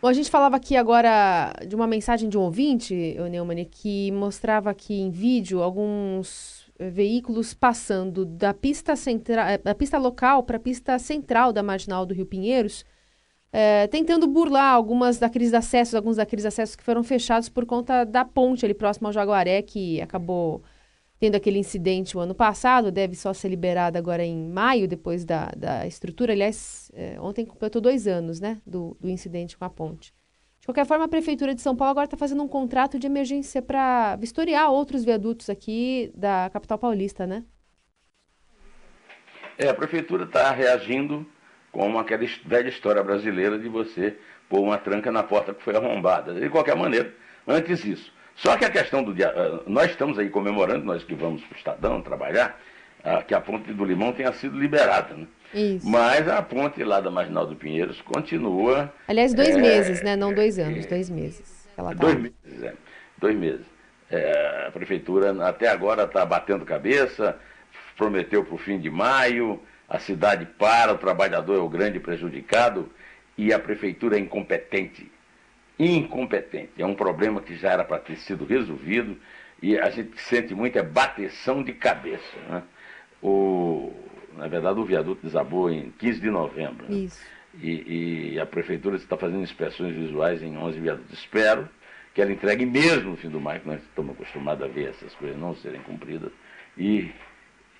Bom, 0.00 0.06
a 0.06 0.12
gente 0.12 0.30
falava 0.30 0.54
aqui 0.54 0.76
agora 0.76 1.52
de 1.66 1.74
uma 1.74 1.86
mensagem 1.86 2.28
de 2.28 2.38
um 2.38 2.42
ouvinte, 2.42 3.16
Neumann, 3.30 3.64
que 3.64 4.12
mostrava 4.12 4.70
aqui 4.70 4.94
em 4.94 5.10
vídeo 5.10 5.60
alguns 5.60 6.70
veículos 6.78 7.52
passando 7.52 8.24
da 8.24 8.54
pista, 8.54 8.94
central, 8.94 9.48
eh, 9.48 9.58
da 9.58 9.74
pista 9.74 9.98
local 9.98 10.44
para 10.44 10.56
a 10.56 10.60
pista 10.60 10.96
central 11.00 11.52
da 11.52 11.64
marginal 11.64 12.06
do 12.06 12.14
Rio 12.14 12.26
Pinheiros, 12.26 12.84
é, 13.52 13.88
tentando 13.88 14.28
burlar 14.28 14.72
algumas 14.72 15.18
daqueles 15.18 15.52
acessos, 15.52 15.96
alguns 15.96 16.16
daqueles 16.16 16.44
acessos 16.44 16.76
que 16.76 16.84
foram 16.84 17.02
fechados 17.02 17.48
por 17.48 17.66
conta 17.66 18.04
da 18.04 18.24
ponte 18.24 18.64
ali 18.64 18.74
próximo 18.74 19.08
ao 19.08 19.12
Jaguaré, 19.12 19.62
que 19.62 20.00
acabou 20.00 20.62
tendo 21.18 21.34
aquele 21.34 21.58
incidente 21.58 22.16
o 22.16 22.20
ano 22.20 22.34
passado, 22.34 22.90
deve 22.90 23.14
só 23.14 23.32
ser 23.32 23.48
liberada 23.48 23.98
agora 23.98 24.24
em 24.24 24.48
maio, 24.48 24.86
depois 24.86 25.24
da, 25.24 25.50
da 25.56 25.86
estrutura. 25.86 26.32
Aliás, 26.32 26.90
é, 26.94 27.20
ontem 27.20 27.44
completou 27.44 27.80
dois 27.80 28.06
anos 28.06 28.40
né, 28.40 28.60
do, 28.66 28.96
do 29.00 29.08
incidente 29.08 29.56
com 29.56 29.64
a 29.64 29.70
ponte 29.70 30.12
qualquer 30.68 30.84
forma, 30.84 31.06
a 31.06 31.08
Prefeitura 31.08 31.54
de 31.54 31.62
São 31.62 31.74
Paulo 31.74 31.92
agora 31.92 32.04
está 32.04 32.16
fazendo 32.16 32.42
um 32.42 32.48
contrato 32.48 32.98
de 32.98 33.06
emergência 33.06 33.62
para 33.62 34.16
vistoriar 34.16 34.70
outros 34.70 35.02
viadutos 35.02 35.48
aqui 35.48 36.12
da 36.14 36.50
capital 36.52 36.78
paulista, 36.78 37.26
né? 37.26 37.42
É, 39.56 39.66
a 39.70 39.74
Prefeitura 39.74 40.24
está 40.24 40.50
reagindo 40.50 41.26
com 41.72 41.98
aquela 41.98 42.22
velha 42.44 42.68
história 42.68 43.02
brasileira 43.02 43.58
de 43.58 43.66
você 43.66 44.18
pôr 44.46 44.60
uma 44.60 44.76
tranca 44.76 45.10
na 45.10 45.22
porta 45.22 45.54
que 45.54 45.62
foi 45.62 45.74
arrombada. 45.74 46.34
De 46.34 46.50
qualquer 46.50 46.76
maneira, 46.76 47.14
antes 47.46 47.82
isso. 47.86 48.12
Só 48.38 48.56
que 48.56 48.64
a 48.64 48.70
questão 48.70 49.02
do 49.02 49.12
dia. 49.12 49.32
Ah, 49.34 49.60
nós 49.66 49.90
estamos 49.90 50.18
aí 50.18 50.30
comemorando, 50.30 50.84
nós 50.84 51.02
que 51.02 51.14
vamos 51.14 51.42
para 51.42 51.54
o 51.54 51.58
Estadão 51.58 52.00
trabalhar, 52.00 52.58
ah, 53.02 53.22
que 53.22 53.34
a 53.34 53.40
ponte 53.40 53.72
do 53.72 53.84
Limão 53.84 54.12
tenha 54.12 54.32
sido 54.32 54.58
liberada. 54.58 55.14
Né? 55.14 55.26
Isso. 55.52 55.88
Mas 55.88 56.28
a 56.28 56.40
ponte 56.40 56.82
lá 56.84 57.00
da 57.00 57.10
Marginal 57.10 57.46
do 57.46 57.56
Pinheiros 57.56 58.00
continua. 58.02 58.92
Aliás, 59.08 59.34
dois 59.34 59.56
é, 59.56 59.60
meses, 59.60 60.02
né? 60.02 60.14
Não 60.14 60.32
dois 60.32 60.58
anos, 60.58 60.86
é, 60.86 60.88
dois 60.88 61.10
meses. 61.10 61.68
Ela 61.76 61.94
tá... 61.94 62.00
Dois 62.00 62.16
meses, 62.16 62.62
é. 62.62 62.74
Dois 63.18 63.36
meses. 63.36 63.66
É, 64.10 64.66
a 64.68 64.70
prefeitura 64.70 65.46
até 65.46 65.68
agora 65.68 66.04
está 66.04 66.24
batendo 66.24 66.64
cabeça, 66.64 67.36
prometeu 67.96 68.44
para 68.44 68.54
o 68.54 68.58
fim 68.58 68.78
de 68.78 68.88
maio, 68.88 69.60
a 69.88 69.98
cidade 69.98 70.46
para, 70.46 70.92
o 70.92 70.98
trabalhador 70.98 71.56
é 71.56 71.60
o 71.60 71.68
grande 71.68 71.98
prejudicado 71.98 72.88
e 73.36 73.52
a 73.52 73.58
prefeitura 73.58 74.16
é 74.16 74.20
incompetente. 74.20 75.10
Incompetente. 75.78 76.72
É 76.78 76.86
um 76.86 76.94
problema 76.94 77.40
que 77.40 77.54
já 77.56 77.72
era 77.72 77.84
para 77.84 77.98
ter 77.98 78.16
sido 78.16 78.44
resolvido 78.44 79.16
e 79.62 79.78
a 79.78 79.90
gente 79.90 80.20
sente 80.20 80.54
muito 80.54 80.78
é 80.78 80.82
bateção 80.82 81.62
de 81.62 81.72
cabeça. 81.72 82.38
Né? 82.48 82.62
O, 83.22 83.92
na 84.36 84.48
verdade, 84.48 84.78
o 84.78 84.84
viaduto 84.84 85.20
desabou 85.22 85.70
em 85.70 85.90
15 85.92 86.20
de 86.20 86.30
novembro. 86.30 86.86
Né? 86.88 87.08
E, 87.60 88.32
e, 88.34 88.40
a 88.40 88.46
prefeitura 88.46 88.96
está 88.96 89.16
fazendo 89.16 89.42
inspeções 89.42 89.94
visuais 89.94 90.42
em 90.42 90.56
11 90.56 90.78
viadutos. 90.78 91.18
Espero 91.18 91.68
que 92.14 92.22
ela 92.22 92.32
entregue 92.32 92.64
mesmo 92.66 93.10
no 93.10 93.16
fim 93.16 93.28
do 93.28 93.40
maio, 93.40 93.60
que 93.60 93.68
nós 93.68 93.82
estamos 93.82 94.12
acostumados 94.14 94.64
a 94.64 94.68
ver 94.68 94.90
essas 94.90 95.14
coisas 95.14 95.38
não 95.38 95.54
serem 95.56 95.80
cumpridas, 95.82 96.30
e, 96.76 97.10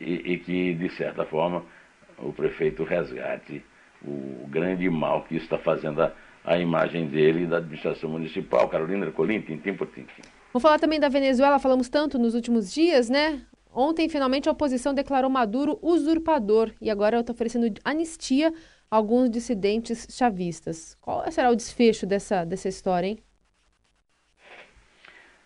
e, 0.01 0.33
e 0.33 0.39
que, 0.39 0.75
de 0.75 0.89
certa 0.91 1.25
forma, 1.25 1.65
o 2.19 2.33
prefeito 2.33 2.83
resgate 2.83 3.63
o 4.03 4.47
grande 4.49 4.89
mal 4.89 5.23
que 5.25 5.37
isso 5.37 5.45
está 5.45 5.59
fazendo 5.59 6.03
a, 6.03 6.13
a 6.49 6.59
imagem 6.59 7.07
dele 7.07 7.43
e 7.43 7.47
da 7.47 7.59
administração 7.59 8.09
municipal. 8.09 8.69
Carolina 8.71 9.05
Ercolim, 9.05 9.43
tintim 9.43 9.75
por 9.75 9.87
tintim. 9.89 10.23
Vamos 10.51 10.63
falar 10.63 10.79
também 10.79 10.99
da 10.99 11.11
Venezuela, 11.11 11.59
falamos 11.59 11.91
tanto 11.91 12.19
nos 12.19 12.35
últimos 12.35 12.73
dias, 12.73 13.11
né? 13.11 13.43
Ontem, 13.71 14.09
finalmente, 14.09 14.49
a 14.49 14.53
oposição 14.53 14.95
declarou 14.95 15.29
Maduro 15.29 15.79
usurpador 15.83 16.73
e 16.81 16.91
agora 16.91 17.21
está 17.21 17.35
oferecendo 17.35 17.71
anistia 17.85 18.51
a 18.91 18.97
alguns 18.97 19.29
dissidentes 19.29 20.09
chavistas. 20.11 20.97
Qual 21.03 21.31
será 21.31 21.51
o 21.51 21.55
desfecho 21.55 22.07
dessa, 22.07 22.47
dessa 22.47 22.67
história, 22.67 23.09
hein? 23.09 23.19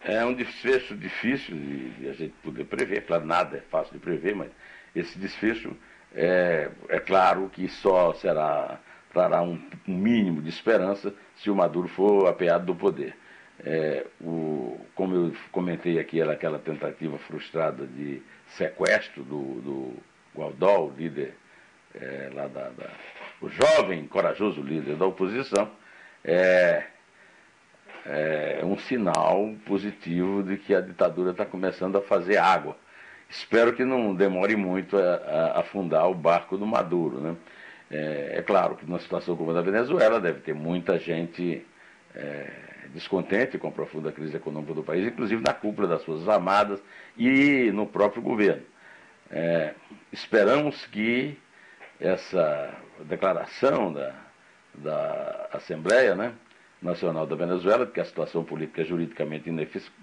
É 0.05 0.25
um 0.25 0.35
desfecho 0.35 0.97
difícil 0.97 1.57
de, 1.57 1.91
de, 1.91 2.09
a 2.09 2.12
gente 2.12 2.35
poder 2.45 2.65
prever. 2.65 3.05
Claro, 3.07 3.27
nada 3.27 3.57
é 3.57 3.61
fácil 3.61 3.95
de 3.95 3.99
prever, 3.99 4.37
mas 4.37 4.53
esse 4.95 5.19
desfecho 5.19 5.77
é, 6.15 6.71
é 6.88 7.01
claro 7.01 7.51
que 7.53 7.69
só 7.69 8.15
será 8.15 8.81
trará 9.12 9.42
um, 9.42 9.61
mínimo 9.87 10.40
de 10.40 10.48
esperança 10.48 11.14
se 11.37 11.51
o 11.51 11.55
Maduro 11.55 11.88
for 11.88 12.29
apeado 12.29 12.66
do 12.66 12.75
poder. 12.75 13.14
É, 13.64 14.07
o, 14.20 14.81
como 14.94 15.14
eu 15.14 15.33
comentei 15.53 15.98
aqui, 15.98 16.20
era 16.20 16.33
aquela 16.33 16.59
tentativa 16.59 17.18
frustrada 17.18 17.87
de 17.87 18.22
sequestro 18.48 19.22
do, 19.22 19.61
do 19.61 19.94
Gualdó, 20.35 20.87
o 20.87 20.94
líder 20.96 21.35
é, 21.94 22.31
lá 22.33 22.46
da, 22.48 22.70
da, 22.70 22.90
o 23.40 23.48
jovem, 23.48 24.07
corajoso 24.07 24.62
líder 24.62 24.96
da 24.96 25.07
oposição, 25.07 25.70
é, 26.25 26.85
é 28.05 28.61
um 28.64 28.77
sinal 28.79 29.55
positivo 29.66 30.42
de 30.42 30.57
que 30.57 30.75
a 30.75 30.81
ditadura 30.81 31.31
está 31.31 31.44
começando 31.44 31.96
a 31.96 32.03
fazer 32.03 32.38
água. 32.38 32.77
Espero 33.29 33.72
que 33.72 33.85
não 33.85 34.14
demore 34.14 34.57
muito 34.57 34.98
a, 34.98 35.14
a 35.57 35.61
afundar 35.61 36.09
o 36.11 36.14
barco 36.14 36.59
do 36.59 36.66
Maduro. 36.66 37.20
Né? 37.20 37.37
É, 37.92 38.38
é, 38.38 38.42
claro 38.42 38.74
que 38.74 38.87
numa 38.87 38.98
situação 38.98 39.37
como 39.37 39.50
a 39.50 39.55
da 39.55 39.61
Venezuela 39.61 40.18
deve 40.18 40.40
ter 40.40 40.55
muita 40.55 40.98
gente 40.98 41.62
é, 42.14 42.50
descontente 42.94 43.59
com 43.59 43.68
a 43.68 43.70
profunda 43.70 44.11
crise 44.11 44.35
econômica 44.35 44.72
do 44.72 44.83
país, 44.83 45.07
inclusive 45.07 45.42
na 45.42 45.52
cúpula 45.52 45.87
das 45.87 46.02
Forças 46.02 46.26
Armadas 46.26 46.83
e 47.18 47.70
no 47.72 47.87
próprio 47.87 48.22
governo. 48.22 48.62
É, 49.31 49.74
esperamos 50.11 50.87
que 50.87 51.38
essa 52.00 52.74
declaração 53.00 53.92
da, 53.92 54.14
da 54.74 55.48
Assembleia 55.52 56.14
né, 56.14 56.33
Nacional 56.81 57.26
da 57.26 57.37
Venezuela, 57.37 57.87
que 57.87 58.00
a 58.00 58.05
situação 58.07 58.42
política 58.42 58.81
é 58.81 58.85
juridicamente 58.87 59.50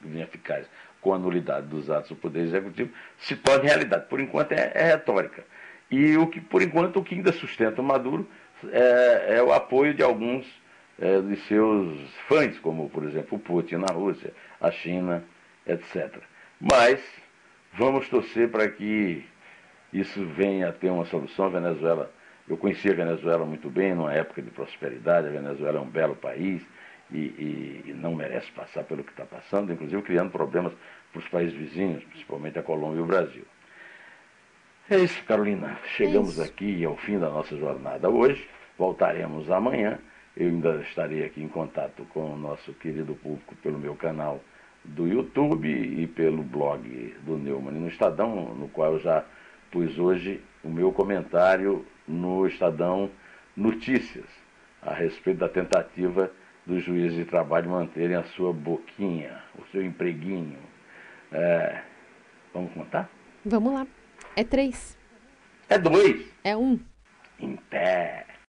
ineficaz 0.03 0.67
com 1.01 1.11
a 1.11 1.17
nulidade 1.17 1.65
dos 1.67 1.89
atos 1.89 2.09
do 2.09 2.15
Poder 2.15 2.41
Executivo, 2.41 2.91
se 3.17 3.35
torne 3.35 3.67
realidade. 3.67 4.05
Por 4.07 4.19
enquanto 4.19 4.51
é, 4.51 4.71
é 4.75 4.83
retórica. 4.83 5.43
E 5.91 6.17
o 6.17 6.27
que, 6.27 6.39
por 6.39 6.61
enquanto, 6.61 6.99
o 6.99 7.03
que 7.03 7.15
ainda 7.15 7.31
sustenta 7.31 7.81
o 7.81 7.83
Maduro 7.83 8.27
é, 8.71 9.37
é 9.37 9.43
o 9.43 9.51
apoio 9.51 9.93
de 9.93 10.03
alguns 10.03 10.45
é, 10.99 11.19
de 11.21 11.35
seus 11.47 11.97
fãs, 12.27 12.59
como, 12.59 12.89
por 12.89 13.03
exemplo, 13.03 13.37
o 13.37 13.41
Putin 13.41 13.77
na 13.77 13.93
Rússia, 13.93 14.33
a 14.59 14.69
China, 14.69 15.23
etc. 15.65 16.17
Mas 16.59 17.01
vamos 17.73 18.07
torcer 18.09 18.49
para 18.49 18.67
que 18.69 19.25
isso 19.91 20.23
venha 20.25 20.69
a 20.69 20.73
ter 20.73 20.89
uma 20.89 21.05
solução. 21.05 21.45
A 21.45 21.49
Venezuela, 21.49 22.11
eu 22.47 22.57
conheci 22.57 22.89
a 22.89 22.93
Venezuela 22.93 23.45
muito 23.45 23.69
bem, 23.69 23.95
numa 23.95 24.13
época 24.13 24.41
de 24.41 24.51
prosperidade. 24.51 25.27
A 25.27 25.31
Venezuela 25.31 25.79
é 25.79 25.81
um 25.81 25.89
belo 25.89 26.15
país 26.15 26.61
e, 27.11 27.17
e, 27.17 27.83
e 27.87 27.93
não 27.93 28.13
merece 28.13 28.51
passar 28.51 28.83
pelo 28.83 29.03
que 29.03 29.11
está 29.11 29.25
passando, 29.25 29.71
inclusive 29.73 30.01
criando 30.03 30.31
problemas 30.31 30.73
para 31.11 31.19
os 31.19 31.27
países 31.29 31.55
vizinhos, 31.55 32.03
principalmente 32.03 32.59
a 32.59 32.63
Colômbia 32.63 32.99
e 32.99 33.01
o 33.01 33.05
Brasil. 33.05 33.45
É 34.91 34.97
isso, 34.97 35.23
Carolina. 35.25 35.77
Chegamos 35.95 36.39
é 36.39 36.41
isso. 36.43 36.51
aqui 36.51 36.83
ao 36.83 36.97
fim 36.97 37.19
da 37.19 37.29
nossa 37.29 37.55
jornada 37.55 38.09
hoje. 38.09 38.49
Voltaremos 38.75 39.51
amanhã. 39.51 39.99
Eu 40.35 40.47
ainda 40.47 40.77
estarei 40.81 41.23
aqui 41.23 41.43
em 41.43 41.47
contato 41.47 42.03
com 42.05 42.33
o 42.33 42.35
nosso 42.35 42.73
querido 42.73 43.13
público 43.13 43.55
pelo 43.57 43.77
meu 43.77 43.95
canal 43.95 44.41
do 44.83 45.07
YouTube 45.07 45.69
e 45.69 46.07
pelo 46.07 46.41
blog 46.41 47.15
do 47.23 47.37
Neumann 47.37 47.75
no 47.75 47.87
Estadão, 47.87 48.55
no 48.55 48.67
qual 48.69 48.93
eu 48.93 48.99
já 48.99 49.23
pus 49.69 49.99
hoje 49.99 50.41
o 50.63 50.69
meu 50.69 50.91
comentário 50.91 51.85
no 52.07 52.47
Estadão 52.47 53.11
Notícias, 53.55 54.25
a 54.81 54.93
respeito 54.93 55.37
da 55.37 55.49
tentativa 55.49 56.31
dos 56.65 56.83
juízes 56.83 57.15
de 57.15 57.25
trabalho 57.25 57.69
manterem 57.69 58.15
a 58.15 58.23
sua 58.23 58.51
boquinha, 58.51 59.39
o 59.55 59.63
seu 59.71 59.83
empreguinho. 59.83 60.57
É... 61.31 61.81
Vamos 62.51 62.73
contar? 62.73 63.07
Vamos 63.45 63.73
lá. 63.73 63.85
É 64.35 64.43
três. 64.43 64.97
É 65.69 65.77
dois. 65.77 66.25
É 66.43 66.55
um. 66.55 66.79
Em 67.39 67.55
pé. 67.55 68.25